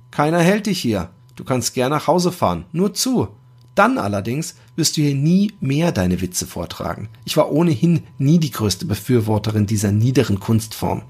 keiner 0.09 0.39
hält 0.39 0.65
dich 0.65 0.81
hier. 0.81 1.11
Du 1.35 1.43
kannst 1.43 1.75
gern 1.75 1.91
nach 1.91 2.07
Hause 2.07 2.31
fahren. 2.31 2.65
Nur 2.71 2.95
zu. 2.95 3.27
Dann 3.75 3.99
allerdings 3.99 4.55
wirst 4.75 4.97
du 4.97 5.01
hier 5.01 5.13
nie 5.13 5.53
mehr 5.59 5.91
deine 5.91 6.19
Witze 6.19 6.47
vortragen. 6.47 7.09
Ich 7.25 7.37
war 7.37 7.51
ohnehin 7.51 8.01
nie 8.17 8.39
die 8.39 8.49
größte 8.49 8.87
Befürworterin 8.87 9.67
dieser 9.67 9.91
niederen 9.91 10.39
Kunstform. 10.39 11.03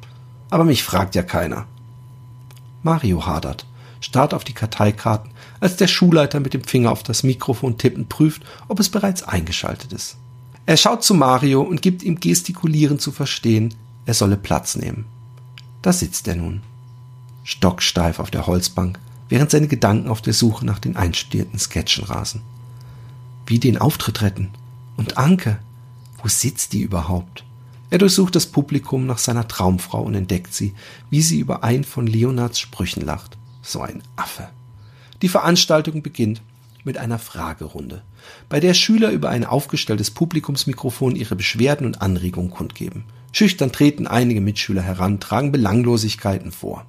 Aber 0.52 0.66
mich 0.66 0.84
fragt 0.84 1.16
ja 1.16 1.24
keiner. 1.24 1.66
Mario 2.84 3.26
hadert, 3.26 3.66
starrt 4.02 4.34
auf 4.36 4.44
die 4.44 4.54
Karteikarten, 4.54 5.32
als 5.60 5.78
der 5.78 5.88
Schulleiter 5.88 6.40
mit 6.40 6.54
dem 6.54 6.64
Finger 6.64 6.92
auf 6.92 7.02
das 7.02 7.24
Mikrofon 7.24 7.78
tippend 7.78 8.10
prüft, 8.10 8.44
ob 8.68 8.80
es 8.80 8.90
bereits 8.90 9.24
eingeschaltet 9.24 9.94
ist. 9.94 10.18
Er 10.66 10.78
schaut 10.78 11.04
zu 11.04 11.14
Mario 11.14 11.62
und 11.62 11.82
gibt 11.82 12.04
ihm 12.04 12.20
gestikulierend 12.20 13.02
zu 13.02 13.12
verstehen, 13.12 13.74
er 14.06 14.14
solle 14.14 14.38
Platz 14.38 14.76
nehmen. 14.76 15.06
Da 15.82 15.94
sitzt 15.94 16.28
er 16.28 16.36
nun, 16.36 16.62
stocksteif 17.44 18.20
auf 18.20 18.30
der 18.30 18.46
Holzbank, 18.46 19.00
während 19.30 19.52
seine 19.52 19.68
Gedanken 19.68 20.10
auf 20.10 20.22
der 20.22 20.34
Suche 20.34 20.66
nach 20.66 20.80
den 20.80 20.98
einstudierten 20.98 21.60
Sketchen 21.60 22.04
rasen. 22.04 22.42
Wie 23.48 23.60
den 23.60 23.78
Auftritt 23.78 24.22
retten? 24.22 24.50
Und 24.98 25.18
Anke? 25.18 25.60
Wo 26.22 26.28
sitzt 26.28 26.74
die 26.74 26.82
überhaupt? 26.82 27.46
Er 27.91 27.97
durchsucht 27.97 28.36
das 28.36 28.47
Publikum 28.47 29.06
nach 29.06 29.17
seiner 29.17 29.49
Traumfrau 29.49 30.01
und 30.01 30.15
entdeckt 30.15 30.54
sie, 30.54 30.73
wie 31.10 31.21
sie 31.21 31.39
über 31.39 31.63
einen 31.63 31.84
von 31.84 32.08
Leonards 32.08 32.58
Sprüchen 32.58 33.06
lacht. 33.06 33.38
So 33.62 33.82
ein 33.82 34.01
Affe. 34.15 34.49
Die 35.21 35.27
Veranstaltung 35.27 36.01
beginnt 36.01 36.41
mit 36.86 36.97
einer 36.97 37.19
Fragerunde, 37.19 38.01
bei 38.47 38.62
der 38.62 38.73
Schüler 38.73 39.12
über 39.12 39.30
ein 39.30 39.45
aufgestelltes 39.45 40.10
Publikumsmikrofon 40.10 41.17
ihre 41.17 41.36
Beschwerden 41.36 41.86
und 41.86 42.01
Anregungen 42.01 42.49
kundgeben. 42.49 43.04
Schüchtern 43.34 43.73
treten 43.73 44.08
einige 44.08 44.41
Mitschüler 44.41 44.82
heran, 44.82 45.19
tragen 45.19 45.51
Belanglosigkeiten 45.51 46.51
vor. 46.51 46.86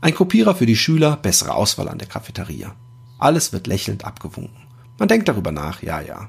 Ein 0.00 0.14
Kopierer 0.14 0.56
für 0.56 0.66
die 0.66 0.76
Schüler, 0.76 1.16
bessere 1.16 1.54
Auswahl 1.54 1.88
an 1.88 1.98
der 1.98 2.08
Cafeteria. 2.08 2.74
Alles 3.18 3.52
wird 3.52 3.68
lächelnd 3.68 4.04
abgewunken. 4.04 4.66
Man 4.98 5.08
denkt 5.08 5.28
darüber 5.28 5.52
nach, 5.52 5.82
ja, 5.82 6.00
ja. 6.00 6.28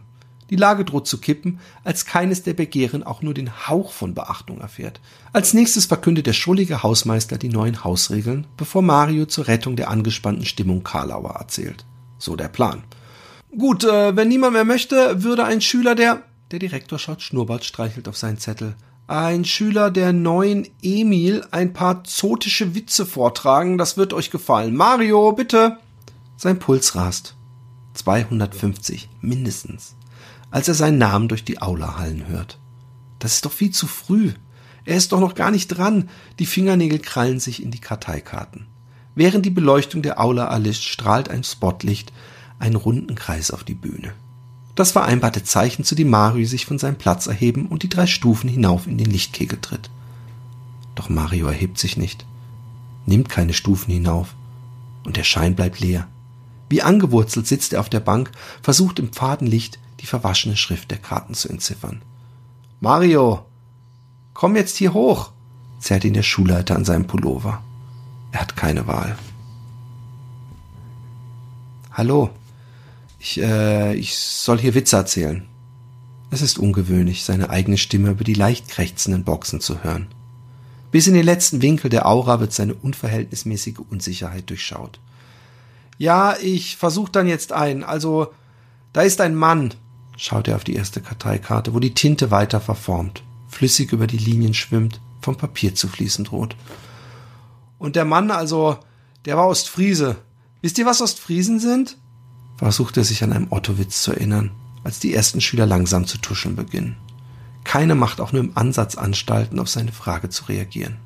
Die 0.52 0.58
Lage 0.58 0.84
droht 0.84 1.08
zu 1.08 1.18
kippen, 1.18 1.60
als 1.86 2.06
keines 2.06 2.44
der 2.44 2.54
Begehren 2.54 3.04
auch 3.04 3.22
nur 3.22 3.34
den 3.34 3.70
Hauch 3.70 3.94
von 3.94 4.14
Beachtung 4.14 4.60
erfährt. 4.60 5.00
Als 5.32 5.54
nächstes 5.54 5.86
verkündet 5.86 6.28
der 6.28 6.34
schrullige 6.34 6.84
Hausmeister 6.84 7.38
die 7.38 7.48
neuen 7.48 7.86
Hausregeln, 7.86 8.46
bevor 8.58 8.82
Mario 8.82 9.26
zur 9.26 9.48
Rettung 9.48 9.78
der 9.78 9.90
angespannten 9.90 10.46
Stimmung 10.46 10.84
Karlauer 10.84 11.38
erzählt. 11.40 11.86
So 12.18 12.36
der 12.36 12.50
Plan. 12.50 12.84
Gut, 13.58 13.86
äh, 13.86 14.16
wenn 14.16 14.28
niemand 14.28 14.52
mehr 14.54 14.66
möchte, 14.66 15.24
würde 15.24 15.46
ein 15.46 15.62
Schüler 15.62 15.96
der... 15.96 16.24
Der 16.52 16.60
Direktor 16.60 17.00
schaut 17.00 17.22
Schnurrbart 17.22 17.64
streichelt 17.64 18.10
auf 18.10 18.18
seinen 18.18 18.38
Zettel. 18.38 18.76
Ein 19.08 19.46
Schüler 19.46 19.90
der 19.90 20.12
neuen 20.12 20.68
Emil 20.82 21.46
ein 21.52 21.72
paar 21.72 22.04
zotische 22.04 22.76
Witze 22.76 23.06
vortragen, 23.06 23.78
das 23.78 23.96
wird 23.96 24.12
euch 24.12 24.32
gefallen. 24.32 24.76
Mario, 24.76 25.32
bitte! 25.32 25.78
Sein 26.36 26.60
Puls 26.60 26.94
rast. 26.96 27.36
250, 27.94 29.08
mindestens 29.22 29.96
als 30.52 30.68
er 30.68 30.74
seinen 30.76 30.98
Namen 30.98 31.28
durch 31.28 31.44
die 31.44 31.62
Aula 31.62 31.98
hallen 31.98 32.28
hört. 32.28 32.60
Das 33.20 33.34
ist 33.34 33.46
doch 33.46 33.52
viel 33.52 33.72
zu 33.72 33.88
früh. 33.88 34.34
Er 34.86 34.98
ist 34.98 35.12
doch 35.12 35.20
noch 35.20 35.36
gar 35.36 35.52
nicht 35.52 35.68
dran. 35.68 36.10
Die 36.40 36.46
Fingernägel 36.46 37.00
krallen 37.00 37.40
sich 37.40 37.64
in 37.64 37.72
die 37.72 37.80
Karteikarten. 37.80 38.68
Während 39.16 39.46
die 39.46 39.52
Beleuchtung 39.52 40.02
der 40.02 40.20
Aula 40.20 40.46
erlischt, 40.46 40.84
strahlt 40.84 41.30
ein 41.30 41.44
Spotlicht 41.44 42.12
einen 42.60 42.76
runden 42.76 43.16
Kreis 43.16 43.52
auf 43.52 43.64
die 43.64 43.74
Bühne. 43.74 44.14
Das 44.76 44.92
vereinbarte 44.92 45.44
Zeichen, 45.44 45.84
zu 45.84 45.96
dem 45.96 46.10
Mario 46.10 46.46
sich 46.48 46.66
von 46.66 46.80
seinem 46.80 46.96
Platz 46.96 47.28
erheben 47.28 47.68
und 47.68 47.84
die 47.84 47.90
drei 47.90 48.08
Stufen 48.08 48.50
hinauf 48.50 48.88
in 48.88 48.98
den 48.98 49.10
Lichtkegel 49.10 49.60
tritt. 49.60 49.90
Doch 50.96 51.10
Mario 51.10 51.48
erhebt 51.48 51.78
sich 51.78 51.98
nicht, 51.98 52.26
nimmt 53.06 53.30
keine 53.30 53.54
Stufen 53.54 53.92
hinauf, 53.92 54.36
und 55.04 55.18
der 55.18 55.24
Schein 55.24 55.56
bleibt 55.56 55.80
leer. 55.80 56.08
Wie 56.70 56.82
angewurzelt 56.82 57.48
sitzt 57.48 57.74
er 57.74 57.82
auf 57.82 57.90
der 57.90 58.00
Bank, 58.00 58.32
versucht 58.62 59.00
im 59.00 59.12
Fadenlicht 59.12 59.80
die 60.02 60.08
verwaschene 60.08 60.58
Schrift 60.58 60.92
der 60.92 60.98
Karten 60.98 61.34
zu 61.34 61.48
entziffern. 61.50 62.02
Mario, 62.80 63.46
komm 64.34 64.56
jetzt 64.56 64.78
hier 64.78 64.94
hoch, 64.94 65.32
zerrt 65.80 66.04
ihn 66.04 66.14
der 66.14 66.24
Schulleiter 66.24 66.76
an 66.76 66.86
seinem 66.86 67.08
Pullover. 67.08 67.62
Er 68.32 68.42
hat 68.42 68.56
keine 68.56 68.88
Wahl. 68.88 69.18
Hallo, 71.92 72.30
ich, 73.20 73.40
äh, 73.40 73.94
ich 73.96 74.18
soll 74.18 74.60
hier 74.60 74.74
Witze 74.74 74.96
erzählen. 74.96 75.46
Es 76.32 76.42
ist 76.42 76.58
ungewöhnlich, 76.58 77.24
seine 77.24 77.50
eigene 77.50 77.78
Stimme 77.78 78.12
über 78.12 78.24
die 78.24 78.34
leicht 78.34 78.70
krächzenden 78.70 79.24
Boxen 79.24 79.60
zu 79.60 79.84
hören. 79.84 80.08
Bis 80.90 81.08
in 81.08 81.14
den 81.14 81.26
letzten 81.26 81.62
Winkel 81.62 81.90
der 81.90 82.08
Aura 82.08 82.40
wird 82.40 82.54
seine 82.54 82.74
unverhältnismäßige 82.74 83.80
Unsicherheit 83.90 84.50
durchschaut. 84.50 85.00
Ja, 85.98 86.36
ich 86.42 86.78
versuch 86.78 87.10
dann 87.10 87.28
jetzt 87.28 87.52
ein. 87.54 87.84
Also, 87.84 88.34
da 88.94 89.02
ist 89.02 89.22
ein 89.22 89.36
Mann, 89.36 89.74
schaut 90.18 90.48
er 90.48 90.56
auf 90.56 90.64
die 90.64 90.76
erste 90.76 91.02
Karteikarte, 91.02 91.74
wo 91.74 91.80
die 91.80 91.94
Tinte 91.94 92.32
weiter 92.32 92.60
verformt, 92.60 93.24
flüssig 93.48 93.92
über 93.92 94.08
die 94.08 94.18
Linien 94.18 94.54
schwimmt, 94.54 95.02
vom 95.22 95.38
Papier 95.38 95.76
zu 95.76 95.88
fließen 95.88 96.26
droht. 96.26 96.56
Und 97.78 97.96
der 97.96 98.06
Mann, 98.06 98.32
also, 98.32 98.78
der 99.26 99.38
war 99.38 99.48
Ostfriese. 99.48 100.18
Wisst 100.62 100.78
ihr, 100.78 100.86
was 100.86 101.02
Ostfriesen 101.02 101.60
sind? 101.60 101.98
Versucht 102.58 102.98
er 102.98 103.04
sich 103.04 103.24
an 103.24 103.34
einem 103.34 103.52
Ottowitz 103.52 104.04
zu 104.04 104.12
erinnern, 104.12 104.52
als 104.84 105.00
die 105.00 105.14
ersten 105.14 105.42
Schüler 105.42 105.66
langsam 105.66 106.06
zu 106.06 106.20
tuscheln 106.20 106.56
beginnen. 106.56 106.98
Keine 107.64 107.96
macht 107.96 108.22
auch 108.22 108.32
nur 108.32 108.44
im 108.44 108.56
Ansatz 108.56 108.96
Anstalten, 108.96 109.60
auf 109.60 109.70
seine 109.70 109.92
Frage 109.92 110.30
zu 110.30 110.46
reagieren. 110.46 110.98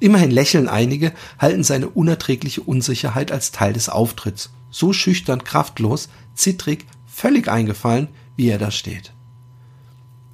Immerhin 0.00 0.30
lächeln 0.30 0.68
einige, 0.68 1.12
halten 1.38 1.64
seine 1.64 1.88
unerträgliche 1.88 2.62
Unsicherheit 2.62 3.32
als 3.32 3.50
Teil 3.50 3.72
des 3.72 3.88
Auftritts, 3.88 4.50
so 4.70 4.92
schüchtern, 4.92 5.44
kraftlos, 5.44 6.08
zittrig, 6.34 6.86
völlig 7.06 7.48
eingefallen, 7.48 8.08
wie 8.38 8.48
er 8.48 8.58
da 8.58 8.70
steht. 8.70 9.12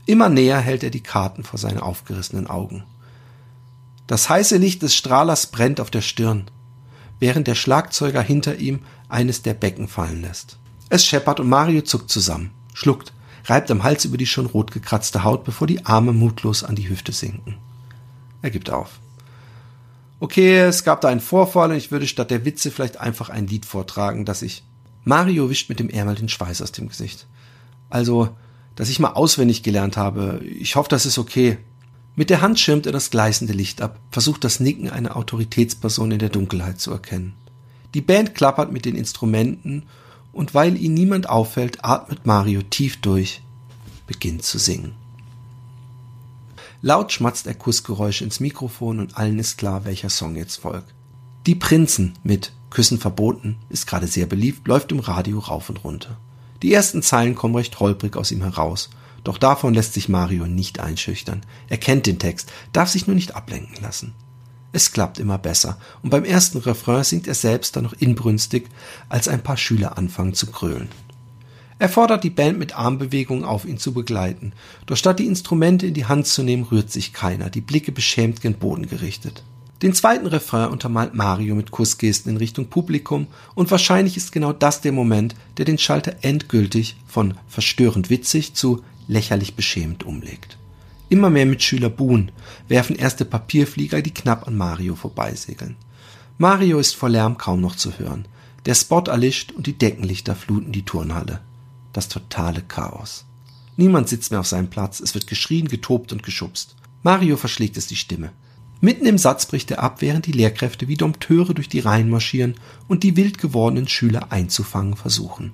Immer 0.04 0.28
näher 0.28 0.60
hält 0.60 0.84
er 0.84 0.90
die 0.90 1.02
Karten 1.02 1.42
vor 1.42 1.58
seine 1.58 1.82
aufgerissenen 1.82 2.46
Augen. 2.46 2.84
Das 4.06 4.28
heiße 4.28 4.58
Licht 4.58 4.82
des 4.82 4.94
Strahlers 4.94 5.46
brennt 5.46 5.80
auf 5.80 5.90
der 5.90 6.02
Stirn, 6.02 6.44
während 7.18 7.46
der 7.46 7.54
Schlagzeuger 7.54 8.20
hinter 8.20 8.56
ihm 8.56 8.80
eines 9.08 9.40
der 9.40 9.54
Becken 9.54 9.88
fallen 9.88 10.20
lässt. 10.20 10.58
Es 10.90 11.06
scheppert 11.06 11.40
und 11.40 11.48
Mario 11.48 11.80
zuckt 11.80 12.10
zusammen, 12.10 12.50
schluckt, 12.74 13.14
reibt 13.46 13.70
am 13.70 13.82
Hals 13.82 14.04
über 14.04 14.18
die 14.18 14.26
schon 14.26 14.46
rot 14.46 14.70
gekratzte 14.70 15.24
Haut, 15.24 15.42
bevor 15.44 15.66
die 15.66 15.86
Arme 15.86 16.12
mutlos 16.12 16.62
an 16.62 16.76
die 16.76 16.90
Hüfte 16.90 17.12
sinken. 17.12 17.56
Er 18.42 18.50
gibt 18.50 18.68
auf. 18.68 19.00
Okay, 20.20 20.58
es 20.58 20.84
gab 20.84 21.00
da 21.00 21.08
einen 21.08 21.20
Vorfall 21.20 21.70
und 21.70 21.76
ich 21.78 21.90
würde 21.90 22.06
statt 22.06 22.30
der 22.30 22.44
Witze 22.44 22.70
vielleicht 22.70 22.98
einfach 22.98 23.30
ein 23.30 23.46
Lied 23.46 23.64
vortragen, 23.64 24.26
das 24.26 24.42
ich. 24.42 24.62
Mario 25.04 25.48
wischt 25.48 25.70
mit 25.70 25.80
dem 25.80 25.88
Ärmel 25.88 26.16
den 26.16 26.28
Schweiß 26.28 26.60
aus 26.60 26.72
dem 26.72 26.88
Gesicht. 26.88 27.26
Also, 27.90 28.28
dass 28.74 28.88
ich 28.88 28.98
mal 28.98 29.12
auswendig 29.12 29.62
gelernt 29.62 29.96
habe. 29.96 30.40
Ich 30.44 30.76
hoffe, 30.76 30.88
das 30.88 31.06
ist 31.06 31.18
okay. 31.18 31.58
Mit 32.16 32.30
der 32.30 32.40
Hand 32.40 32.60
schirmt 32.60 32.86
er 32.86 32.92
das 32.92 33.10
gleißende 33.10 33.52
Licht 33.52 33.82
ab, 33.82 33.98
versucht 34.10 34.44
das 34.44 34.60
Nicken 34.60 34.88
einer 34.88 35.16
Autoritätsperson 35.16 36.12
in 36.12 36.18
der 36.20 36.28
Dunkelheit 36.28 36.80
zu 36.80 36.92
erkennen. 36.92 37.34
Die 37.94 38.00
Band 38.00 38.34
klappert 38.34 38.72
mit 38.72 38.84
den 38.84 38.96
Instrumenten 38.96 39.84
und 40.32 40.54
weil 40.54 40.76
ihn 40.76 40.94
niemand 40.94 41.28
auffällt, 41.28 41.84
atmet 41.84 42.26
Mario 42.26 42.62
tief 42.62 43.00
durch, 43.00 43.42
beginnt 44.06 44.44
zu 44.44 44.58
singen. 44.58 44.94
Laut 46.82 47.12
schmatzt 47.12 47.46
er 47.46 47.54
Kussgeräusche 47.54 48.24
ins 48.24 48.40
Mikrofon 48.40 49.00
und 49.00 49.16
allen 49.16 49.38
ist 49.38 49.56
klar, 49.56 49.84
welcher 49.84 50.10
Song 50.10 50.36
jetzt 50.36 50.56
folgt. 50.56 50.94
Die 51.46 51.54
Prinzen 51.54 52.14
mit 52.22 52.52
Küssen 52.70 52.98
verboten 52.98 53.56
ist 53.70 53.86
gerade 53.86 54.06
sehr 54.06 54.26
beliebt, 54.26 54.68
läuft 54.68 54.92
im 54.92 54.98
Radio 54.98 55.38
rauf 55.38 55.68
und 55.68 55.82
runter. 55.84 56.18
Die 56.64 56.72
ersten 56.72 57.02
Zeilen 57.02 57.34
kommen 57.34 57.56
recht 57.56 57.78
holprig 57.78 58.16
aus 58.16 58.32
ihm 58.32 58.40
heraus. 58.40 58.88
Doch 59.22 59.36
davon 59.36 59.74
lässt 59.74 59.92
sich 59.92 60.08
Mario 60.08 60.46
nicht 60.46 60.80
einschüchtern. 60.80 61.42
Er 61.68 61.76
kennt 61.76 62.06
den 62.06 62.18
Text, 62.18 62.50
darf 62.72 62.88
sich 62.88 63.06
nur 63.06 63.14
nicht 63.14 63.36
ablenken 63.36 63.76
lassen. 63.82 64.14
Es 64.72 64.90
klappt 64.90 65.18
immer 65.18 65.36
besser, 65.36 65.76
und 66.00 66.08
beim 66.08 66.24
ersten 66.24 66.56
Refrain 66.56 67.04
singt 67.04 67.28
er 67.28 67.34
selbst 67.34 67.76
dann 67.76 67.84
noch 67.84 67.92
inbrünstig, 67.92 68.70
als 69.10 69.28
ein 69.28 69.42
paar 69.42 69.58
Schüler 69.58 69.98
anfangen 69.98 70.32
zu 70.32 70.46
krölen. 70.46 70.88
Er 71.78 71.90
fordert 71.90 72.24
die 72.24 72.30
Band 72.30 72.58
mit 72.58 72.78
Armbewegungen 72.78 73.44
auf, 73.44 73.66
ihn 73.66 73.76
zu 73.76 73.92
begleiten, 73.92 74.54
doch 74.86 74.96
statt 74.96 75.18
die 75.18 75.26
Instrumente 75.26 75.88
in 75.88 75.92
die 75.92 76.06
Hand 76.06 76.26
zu 76.26 76.42
nehmen, 76.42 76.64
rührt 76.64 76.90
sich 76.90 77.12
keiner, 77.12 77.50
die 77.50 77.60
Blicke 77.60 77.92
beschämt 77.92 78.40
gen 78.40 78.54
Boden 78.54 78.88
gerichtet. 78.88 79.44
Den 79.84 79.92
zweiten 79.92 80.26
Refrain 80.26 80.70
untermalt 80.70 81.12
Mario 81.12 81.54
mit 81.54 81.70
Kussgesten 81.70 82.30
in 82.30 82.38
Richtung 82.38 82.68
Publikum 82.68 83.26
und 83.54 83.70
wahrscheinlich 83.70 84.16
ist 84.16 84.32
genau 84.32 84.54
das 84.54 84.80
der 84.80 84.92
Moment, 84.92 85.34
der 85.58 85.66
den 85.66 85.76
Schalter 85.76 86.16
endgültig 86.22 86.96
von 87.06 87.34
verstörend 87.48 88.08
witzig 88.08 88.54
zu 88.54 88.82
lächerlich 89.08 89.56
beschämend 89.56 90.02
umlegt. 90.02 90.56
Immer 91.10 91.28
mehr 91.28 91.44
Mitschüler 91.44 91.90
buhen, 91.90 92.32
werfen 92.66 92.96
erste 92.96 93.26
Papierflieger, 93.26 94.00
die 94.00 94.14
knapp 94.14 94.48
an 94.48 94.56
Mario 94.56 94.94
vorbeisegeln. 94.94 95.76
Mario 96.38 96.78
ist 96.78 96.96
vor 96.96 97.10
Lärm 97.10 97.36
kaum 97.36 97.60
noch 97.60 97.76
zu 97.76 97.98
hören. 97.98 98.24
Der 98.64 98.74
Spot 98.74 99.02
erlischt 99.02 99.52
und 99.52 99.66
die 99.66 99.76
Deckenlichter 99.76 100.34
fluten 100.34 100.72
die 100.72 100.86
Turnhalle. 100.86 101.42
Das 101.92 102.08
totale 102.08 102.62
Chaos. 102.62 103.26
Niemand 103.76 104.08
sitzt 104.08 104.30
mehr 104.30 104.40
auf 104.40 104.46
seinem 104.46 104.70
Platz, 104.70 105.00
es 105.00 105.12
wird 105.12 105.26
geschrien, 105.26 105.68
getobt 105.68 106.10
und 106.10 106.22
geschubst. 106.22 106.74
Mario 107.02 107.36
verschlägt 107.36 107.76
es 107.76 107.86
die 107.86 107.96
Stimme. 107.96 108.32
Mitten 108.80 109.06
im 109.06 109.18
Satz 109.18 109.46
bricht 109.46 109.70
er 109.70 109.82
ab, 109.82 110.00
während 110.00 110.26
die 110.26 110.32
Lehrkräfte 110.32 110.88
wie 110.88 110.96
Dompteure 110.96 111.54
durch 111.54 111.68
die 111.68 111.80
Reihen 111.80 112.10
marschieren 112.10 112.54
und 112.88 113.02
die 113.02 113.16
wild 113.16 113.38
gewordenen 113.38 113.88
Schüler 113.88 114.30
einzufangen 114.30 114.96
versuchen. 114.96 115.52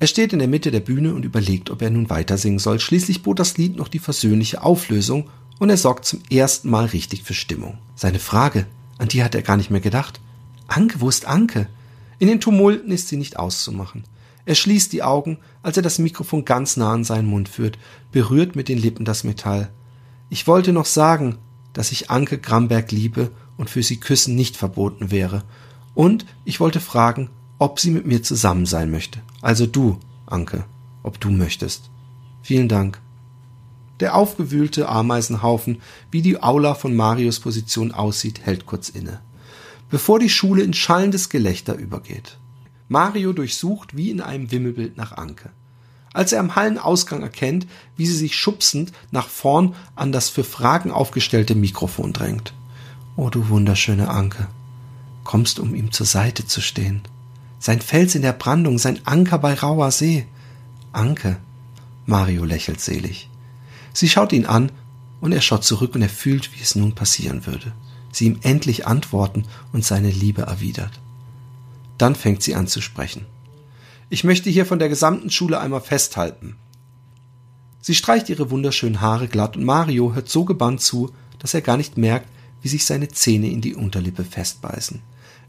Er 0.00 0.08
steht 0.08 0.32
in 0.32 0.40
der 0.40 0.48
Mitte 0.48 0.70
der 0.70 0.80
Bühne 0.80 1.14
und 1.14 1.24
überlegt, 1.24 1.70
ob 1.70 1.80
er 1.82 1.90
nun 1.90 2.10
weiter 2.10 2.36
singen 2.36 2.58
soll. 2.58 2.80
Schließlich 2.80 3.22
bot 3.22 3.38
das 3.38 3.56
Lied 3.56 3.76
noch 3.76 3.88
die 3.88 4.00
versöhnliche 4.00 4.62
Auflösung 4.62 5.30
und 5.60 5.70
er 5.70 5.76
sorgt 5.76 6.06
zum 6.06 6.20
ersten 6.28 6.70
Mal 6.70 6.86
richtig 6.86 7.22
für 7.22 7.34
Stimmung. 7.34 7.78
Seine 7.94 8.18
Frage, 8.18 8.66
an 8.98 9.08
die 9.08 9.22
hat 9.22 9.34
er 9.34 9.42
gar 9.42 9.56
nicht 9.56 9.70
mehr 9.70 9.80
gedacht. 9.80 10.20
Anke, 10.66 11.00
wo 11.00 11.08
ist 11.08 11.26
Anke? 11.26 11.68
In 12.18 12.28
den 12.28 12.40
Tumulten 12.40 12.90
ist 12.90 13.08
sie 13.08 13.16
nicht 13.16 13.38
auszumachen. 13.38 14.04
Er 14.44 14.56
schließt 14.56 14.92
die 14.92 15.04
Augen, 15.04 15.38
als 15.62 15.76
er 15.76 15.84
das 15.84 16.00
Mikrofon 16.00 16.44
ganz 16.44 16.76
nah 16.76 16.92
an 16.92 17.04
seinen 17.04 17.28
Mund 17.28 17.48
führt, 17.48 17.78
berührt 18.10 18.56
mit 18.56 18.68
den 18.68 18.78
Lippen 18.78 19.04
das 19.04 19.22
Metall. 19.22 19.70
Ich 20.30 20.46
wollte 20.46 20.72
noch 20.72 20.86
sagen, 20.86 21.38
dass 21.72 21.92
ich 21.92 22.10
Anke 22.10 22.38
Gramberg 22.38 22.92
liebe 22.92 23.30
und 23.56 23.70
für 23.70 23.82
sie 23.82 23.98
Küssen 23.98 24.34
nicht 24.34 24.56
verboten 24.56 25.10
wäre. 25.10 25.44
Und 25.94 26.26
ich 26.44 26.60
wollte 26.60 26.80
fragen, 26.80 27.30
ob 27.58 27.80
sie 27.80 27.90
mit 27.90 28.06
mir 28.06 28.22
zusammen 28.22 28.66
sein 28.66 28.90
möchte. 28.90 29.20
Also 29.40 29.66
du, 29.66 29.98
Anke, 30.26 30.64
ob 31.02 31.20
du 31.20 31.30
möchtest. 31.30 31.90
Vielen 32.42 32.68
Dank. 32.68 33.00
Der 34.00 34.16
aufgewühlte 34.16 34.88
Ameisenhaufen, 34.88 35.80
wie 36.10 36.22
die 36.22 36.42
Aula 36.42 36.74
von 36.74 36.96
Marios 36.96 37.38
Position 37.38 37.92
aussieht, 37.92 38.40
hält 38.44 38.66
kurz 38.66 38.88
inne. 38.88 39.20
Bevor 39.90 40.18
die 40.18 40.30
Schule 40.30 40.62
in 40.62 40.72
schallendes 40.72 41.28
Gelächter 41.28 41.76
übergeht. 41.76 42.38
Mario 42.88 43.32
durchsucht 43.32 43.96
wie 43.96 44.10
in 44.10 44.20
einem 44.20 44.50
Wimmelbild 44.50 44.96
nach 44.96 45.12
Anke. 45.12 45.50
Als 46.12 46.32
er 46.32 46.40
am 46.40 46.54
Hallenausgang 46.54 47.22
erkennt, 47.22 47.66
wie 47.96 48.06
sie 48.06 48.16
sich 48.16 48.36
schubsend 48.36 48.92
nach 49.10 49.28
vorn 49.28 49.74
an 49.94 50.12
das 50.12 50.28
für 50.28 50.44
Fragen 50.44 50.90
aufgestellte 50.90 51.54
Mikrofon 51.54 52.12
drängt. 52.12 52.52
Oh, 53.16 53.30
du 53.30 53.48
wunderschöne 53.48 54.08
Anke. 54.08 54.48
Kommst, 55.24 55.58
um 55.58 55.74
ihm 55.74 55.92
zur 55.92 56.06
Seite 56.06 56.46
zu 56.46 56.60
stehen. 56.60 57.02
Sein 57.58 57.80
Fels 57.80 58.14
in 58.14 58.22
der 58.22 58.32
Brandung, 58.32 58.78
sein 58.78 59.00
Anker 59.04 59.38
bei 59.38 59.54
rauer 59.54 59.90
See. 59.90 60.26
Anke. 60.92 61.38
Mario 62.06 62.44
lächelt 62.44 62.80
selig. 62.80 63.30
Sie 63.92 64.08
schaut 64.08 64.32
ihn 64.32 64.46
an 64.46 64.72
und 65.20 65.32
er 65.32 65.40
schaut 65.40 65.64
zurück 65.64 65.94
und 65.94 66.02
er 66.02 66.08
fühlt, 66.08 66.54
wie 66.54 66.62
es 66.62 66.74
nun 66.74 66.94
passieren 66.94 67.46
würde. 67.46 67.72
Sie 68.10 68.26
ihm 68.26 68.38
endlich 68.42 68.86
antworten 68.86 69.44
und 69.72 69.84
seine 69.84 70.10
Liebe 70.10 70.42
erwidert. 70.42 71.00
Dann 71.96 72.14
fängt 72.14 72.42
sie 72.42 72.54
an 72.54 72.66
zu 72.66 72.80
sprechen. 72.80 73.26
Ich 74.12 74.24
möchte 74.24 74.50
hier 74.50 74.66
von 74.66 74.78
der 74.78 74.90
gesamten 74.90 75.30
Schule 75.30 75.58
einmal 75.58 75.80
festhalten. 75.80 76.56
Sie 77.80 77.94
streicht 77.94 78.28
ihre 78.28 78.50
wunderschönen 78.50 79.00
Haare 79.00 79.26
glatt 79.26 79.56
und 79.56 79.64
Mario 79.64 80.12
hört 80.12 80.28
so 80.28 80.44
gebannt 80.44 80.82
zu, 80.82 81.14
dass 81.38 81.54
er 81.54 81.62
gar 81.62 81.78
nicht 81.78 81.96
merkt, 81.96 82.28
wie 82.60 82.68
sich 82.68 82.84
seine 82.84 83.08
Zähne 83.08 83.48
in 83.48 83.62
die 83.62 83.74
Unterlippe 83.74 84.22
festbeißen. 84.22 85.00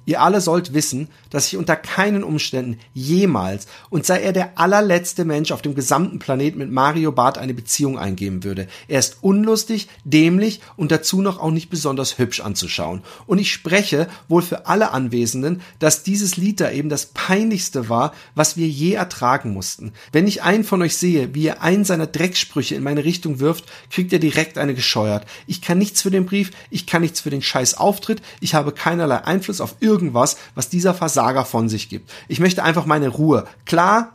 Ihr 0.06 0.22
alle 0.22 0.42
sollt 0.42 0.74
wissen, 0.74 1.08
dass 1.30 1.48
ich 1.48 1.58
unter 1.58 1.76
keinen 1.76 2.24
Umständen 2.24 2.80
jemals 2.94 3.68
und 3.89 4.06
sei 4.06 4.22
er 4.22 4.34
der 4.34 4.58
allerletzte 4.60 5.26
Mensch 5.26 5.52
auf 5.52 5.62
dem 5.62 5.76
gesamten 5.76 6.20
Planet 6.20 6.56
mit 6.56 6.72
Mario 6.72 7.12
Barth 7.12 7.38
eine 7.38 7.54
Beziehung 7.54 7.98
eingeben 7.98 8.44
würde. 8.44 8.68
Er 8.88 9.00
ist 9.00 9.18
unlustig, 9.22 9.88
dämlich 10.04 10.62
und 10.76 10.92
dazu 10.92 11.22
noch 11.22 11.39
auch 11.39 11.52
nicht 11.52 11.70
besonders 11.70 12.18
hübsch 12.18 12.42
anzuschauen. 12.42 13.02
Und 13.26 13.39
ich 13.39 13.52
spreche 13.52 14.08
wohl 14.28 14.42
für 14.42 14.68
alle 14.68 14.92
Anwesenden, 14.92 15.62
dass 15.80 16.04
dieses 16.04 16.38
Lied 16.38 16.60
da 16.60 16.70
eben 16.70 16.89
das 16.89 17.08
peinlichste 17.08 17.89
war, 17.89 18.13
was 18.36 18.58
wir 18.58 18.68
je 18.68 18.94
ertragen 18.94 19.54
mussten. 19.54 19.94
Wenn 20.12 20.28
ich 20.28 20.44
einen 20.44 20.63
von 20.63 20.82
euch 20.82 20.98
sehe, 20.98 21.34
wie 21.34 21.48
er 21.48 21.62
einen 21.62 21.86
seiner 21.86 22.08
Drecksprüche 22.08 22.76
in 22.76 22.84
meine 22.84 23.06
Richtung 23.06 23.39
wirft, 23.39 23.66
kriegt 23.89 24.12
er 24.13 24.20
direkt 24.20 24.58
eine 24.58 24.76
gescheuert. 24.76 25.26
Ich 25.48 25.62
kann 25.62 25.78
nichts 25.78 26.02
für 26.02 26.12
den 26.12 26.26
Brief, 26.26 26.52
ich 26.70 26.86
kann 26.86 27.02
nichts 27.02 27.22
für 27.22 27.30
den 27.30 27.42
scheiß 27.42 27.76
Auftritt, 27.76 28.22
ich 28.39 28.54
habe 28.54 28.72
keinerlei 28.72 29.24
Einfluss 29.24 29.62
auf 29.62 29.76
irgendwas, 29.93 30.38
was 30.56 30.69
dieser 30.69 30.93
Versager 30.93 31.45
von 31.45 31.69
sich 31.69 31.88
gibt. 31.88 32.12
Ich 32.27 32.39
möchte 32.39 32.63
einfach 32.63 32.86
meine 32.86 33.10
Ruhe. 33.10 33.45
Klar, 33.65 34.13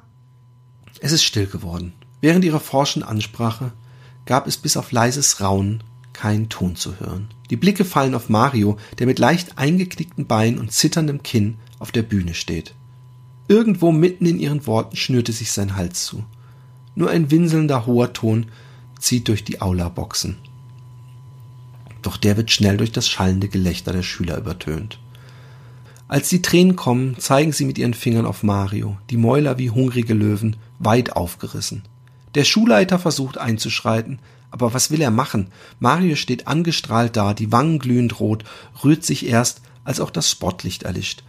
es 1.00 1.12
ist 1.12 1.22
still 1.22 1.46
geworden. 1.46 1.92
Während 2.20 2.44
ihrer 2.44 2.60
forschen 2.60 3.04
Ansprache 3.04 3.72
gab 4.26 4.48
es 4.48 4.56
bis 4.56 4.76
auf 4.76 4.90
leises 4.90 5.40
Raunen 5.40 5.84
keinen 6.12 6.48
Ton 6.48 6.74
zu 6.74 6.98
hören. 6.98 7.28
Die 7.50 7.56
Blicke 7.56 7.84
fallen 7.84 8.16
auf 8.16 8.28
Mario, 8.28 8.76
der 8.98 9.06
mit 9.06 9.20
leicht 9.20 9.56
eingeknickten 9.56 10.26
Beinen 10.26 10.58
und 10.58 10.72
zitterndem 10.72 11.22
Kinn 11.22 11.58
auf 11.78 11.92
der 11.92 12.02
Bühne 12.02 12.34
steht. 12.34 12.74
Irgendwo 13.46 13.92
mitten 13.92 14.26
in 14.26 14.40
ihren 14.40 14.66
Worten 14.66 14.96
schnürte 14.96 15.32
sich 15.32 15.52
sein 15.52 15.76
Hals 15.76 16.04
zu. 16.04 16.24
Nur 16.96 17.10
ein 17.10 17.30
winselnder 17.30 17.86
hoher 17.86 18.12
Ton 18.12 18.46
zieht 18.98 19.28
durch 19.28 19.44
die 19.44 19.62
Aula-Boxen. 19.62 20.38
Doch 22.02 22.16
der 22.16 22.36
wird 22.36 22.50
schnell 22.50 22.76
durch 22.76 22.92
das 22.92 23.08
schallende 23.08 23.48
Gelächter 23.48 23.92
der 23.92 24.02
Schüler 24.02 24.38
übertönt. 24.38 24.98
Als 26.08 26.30
die 26.30 26.40
Tränen 26.40 26.74
kommen, 26.74 27.18
zeigen 27.18 27.52
sie 27.52 27.66
mit 27.66 27.76
ihren 27.76 27.92
Fingern 27.92 28.24
auf 28.24 28.42
Mario, 28.42 28.96
die 29.10 29.18
Mäuler 29.18 29.58
wie 29.58 29.70
hungrige 29.70 30.14
Löwen, 30.14 30.56
weit 30.78 31.14
aufgerissen. 31.14 31.82
Der 32.34 32.44
Schulleiter 32.44 32.98
versucht 32.98 33.36
einzuschreiten, 33.36 34.18
aber 34.50 34.72
was 34.72 34.90
will 34.90 35.02
er 35.02 35.10
machen? 35.10 35.48
Mario 35.80 36.16
steht 36.16 36.46
angestrahlt 36.46 37.14
da, 37.14 37.34
die 37.34 37.52
Wangen 37.52 37.78
glühend 37.78 38.20
rot, 38.20 38.44
rührt 38.82 39.04
sich 39.04 39.26
erst, 39.26 39.60
als 39.84 40.00
auch 40.00 40.10
das 40.10 40.30
Spotlicht 40.30 40.84
erlischt, 40.84 41.24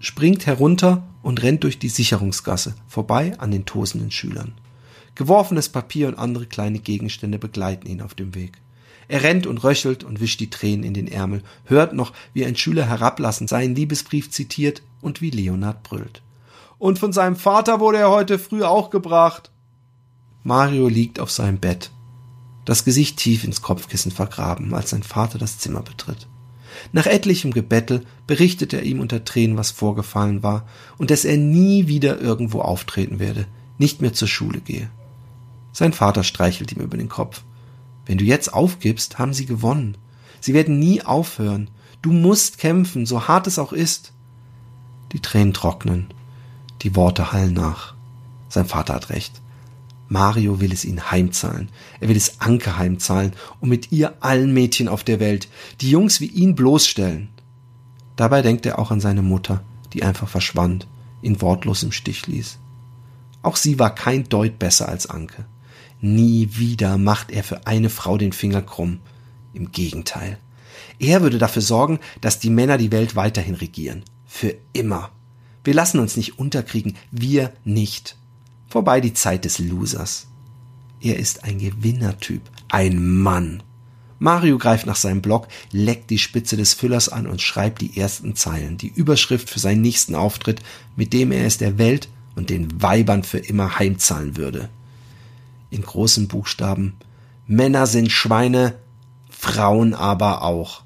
springt 0.00 0.46
herunter 0.46 1.04
und 1.22 1.42
rennt 1.42 1.62
durch 1.62 1.78
die 1.78 1.88
Sicherungsgasse, 1.88 2.74
vorbei 2.88 3.38
an 3.38 3.52
den 3.52 3.66
tosenden 3.66 4.10
Schülern. 4.10 4.54
Geworfenes 5.14 5.68
Papier 5.68 6.08
und 6.08 6.18
andere 6.18 6.46
kleine 6.46 6.80
Gegenstände 6.80 7.38
begleiten 7.38 7.86
ihn 7.86 8.02
auf 8.02 8.14
dem 8.14 8.34
Weg. 8.34 8.60
Er 9.08 9.22
rennt 9.22 9.46
und 9.46 9.64
röchelt 9.64 10.04
und 10.04 10.20
wischt 10.20 10.40
die 10.40 10.50
Tränen 10.50 10.84
in 10.84 10.94
den 10.94 11.08
Ärmel, 11.08 11.42
hört 11.64 11.94
noch, 11.94 12.12
wie 12.32 12.44
ein 12.44 12.56
Schüler 12.56 12.84
herablassend 12.84 13.48
seinen 13.48 13.74
Liebesbrief 13.74 14.30
zitiert 14.30 14.82
und 15.00 15.20
wie 15.20 15.30
Leonard 15.30 15.82
brüllt. 15.82 16.22
Und 16.78 16.98
von 16.98 17.12
seinem 17.12 17.36
Vater 17.36 17.80
wurde 17.80 17.98
er 17.98 18.10
heute 18.10 18.38
früh 18.38 18.62
auch 18.62 18.90
gebracht. 18.90 19.50
Mario 20.42 20.88
liegt 20.88 21.20
auf 21.20 21.30
seinem 21.30 21.58
Bett, 21.58 21.90
das 22.64 22.84
Gesicht 22.84 23.18
tief 23.18 23.44
ins 23.44 23.62
Kopfkissen 23.62 24.12
vergraben, 24.12 24.74
als 24.74 24.90
sein 24.90 25.02
Vater 25.02 25.38
das 25.38 25.58
Zimmer 25.58 25.82
betritt. 25.82 26.26
Nach 26.92 27.06
etlichem 27.06 27.52
Gebettel 27.52 28.04
berichtet 28.26 28.72
er 28.72 28.82
ihm 28.82 29.00
unter 29.00 29.24
Tränen, 29.24 29.56
was 29.56 29.70
vorgefallen 29.70 30.42
war 30.42 30.66
und 30.98 31.10
dass 31.10 31.24
er 31.24 31.36
nie 31.36 31.86
wieder 31.86 32.20
irgendwo 32.20 32.60
auftreten 32.60 33.18
werde, 33.18 33.46
nicht 33.78 34.00
mehr 34.00 34.12
zur 34.12 34.28
Schule 34.28 34.60
gehe. 34.60 34.90
Sein 35.72 35.92
Vater 35.92 36.22
streichelt 36.24 36.72
ihm 36.72 36.82
über 36.82 36.96
den 36.96 37.08
Kopf. 37.08 37.42
Wenn 38.06 38.18
du 38.18 38.24
jetzt 38.24 38.52
aufgibst, 38.52 39.18
haben 39.18 39.32
sie 39.32 39.46
gewonnen. 39.46 39.96
Sie 40.40 40.54
werden 40.54 40.78
nie 40.78 41.02
aufhören. 41.02 41.70
Du 42.02 42.12
musst 42.12 42.58
kämpfen, 42.58 43.06
so 43.06 43.28
hart 43.28 43.46
es 43.46 43.58
auch 43.58 43.72
ist. 43.72 44.12
Die 45.12 45.20
Tränen 45.20 45.54
trocknen. 45.54 46.12
Die 46.82 46.96
Worte 46.96 47.32
hallen 47.32 47.54
nach. 47.54 47.94
Sein 48.48 48.66
Vater 48.66 48.94
hat 48.94 49.10
recht. 49.10 49.40
Mario 50.08 50.60
will 50.60 50.72
es 50.72 50.84
ihnen 50.84 51.10
heimzahlen. 51.10 51.70
Er 52.00 52.08
will 52.08 52.16
es 52.16 52.40
Anke 52.40 52.76
heimzahlen 52.76 53.32
und 53.60 53.68
mit 53.70 53.92
ihr 53.92 54.14
allen 54.20 54.52
Mädchen 54.52 54.88
auf 54.88 55.04
der 55.04 55.20
Welt, 55.20 55.48
die 55.80 55.90
Jungs 55.90 56.20
wie 56.20 56.26
ihn 56.26 56.54
bloßstellen. 56.54 57.28
Dabei 58.16 58.42
denkt 58.42 58.66
er 58.66 58.78
auch 58.78 58.90
an 58.90 59.00
seine 59.00 59.22
Mutter, 59.22 59.62
die 59.94 60.02
einfach 60.02 60.28
verschwand, 60.28 60.86
ihn 61.22 61.40
wortlos 61.40 61.82
im 61.82 61.92
Stich 61.92 62.26
ließ. 62.26 62.58
Auch 63.42 63.56
sie 63.56 63.78
war 63.78 63.94
kein 63.94 64.28
Deut 64.28 64.58
besser 64.58 64.88
als 64.88 65.06
Anke. 65.06 65.46
Nie 66.04 66.48
wieder 66.50 66.98
macht 66.98 67.30
er 67.30 67.44
für 67.44 67.64
eine 67.68 67.88
Frau 67.88 68.18
den 68.18 68.32
Finger 68.32 68.60
krumm. 68.60 68.98
Im 69.54 69.70
Gegenteil. 69.70 70.36
Er 70.98 71.22
würde 71.22 71.38
dafür 71.38 71.62
sorgen, 71.62 72.00
dass 72.20 72.40
die 72.40 72.50
Männer 72.50 72.76
die 72.76 72.90
Welt 72.90 73.14
weiterhin 73.14 73.54
regieren. 73.54 74.02
Für 74.26 74.56
immer. 74.72 75.10
Wir 75.62 75.74
lassen 75.74 76.00
uns 76.00 76.16
nicht 76.16 76.40
unterkriegen. 76.40 76.96
Wir 77.12 77.52
nicht. 77.64 78.16
Vorbei 78.68 79.00
die 79.00 79.14
Zeit 79.14 79.44
des 79.44 79.60
Losers. 79.60 80.26
Er 81.00 81.20
ist 81.20 81.44
ein 81.44 81.58
Gewinnertyp. 81.58 82.42
Ein 82.68 83.20
Mann. 83.20 83.62
Mario 84.18 84.58
greift 84.58 84.86
nach 84.86 84.96
seinem 84.96 85.22
Block, 85.22 85.46
leckt 85.70 86.10
die 86.10 86.18
Spitze 86.18 86.56
des 86.56 86.74
Füllers 86.74 87.10
an 87.10 87.28
und 87.28 87.40
schreibt 87.40 87.80
die 87.80 87.96
ersten 87.96 88.34
Zeilen, 88.34 88.76
die 88.76 88.88
Überschrift 88.88 89.50
für 89.50 89.60
seinen 89.60 89.82
nächsten 89.82 90.16
Auftritt, 90.16 90.62
mit 90.96 91.12
dem 91.12 91.30
er 91.30 91.46
es 91.46 91.58
der 91.58 91.78
Welt 91.78 92.08
und 92.34 92.50
den 92.50 92.82
Weibern 92.82 93.22
für 93.22 93.38
immer 93.38 93.78
heimzahlen 93.78 94.36
würde 94.36 94.68
in 95.72 95.82
großen 95.82 96.28
Buchstaben. 96.28 96.98
Männer 97.46 97.86
sind 97.86 98.12
Schweine, 98.12 98.74
Frauen 99.30 99.94
aber 99.94 100.42
auch. 100.42 100.81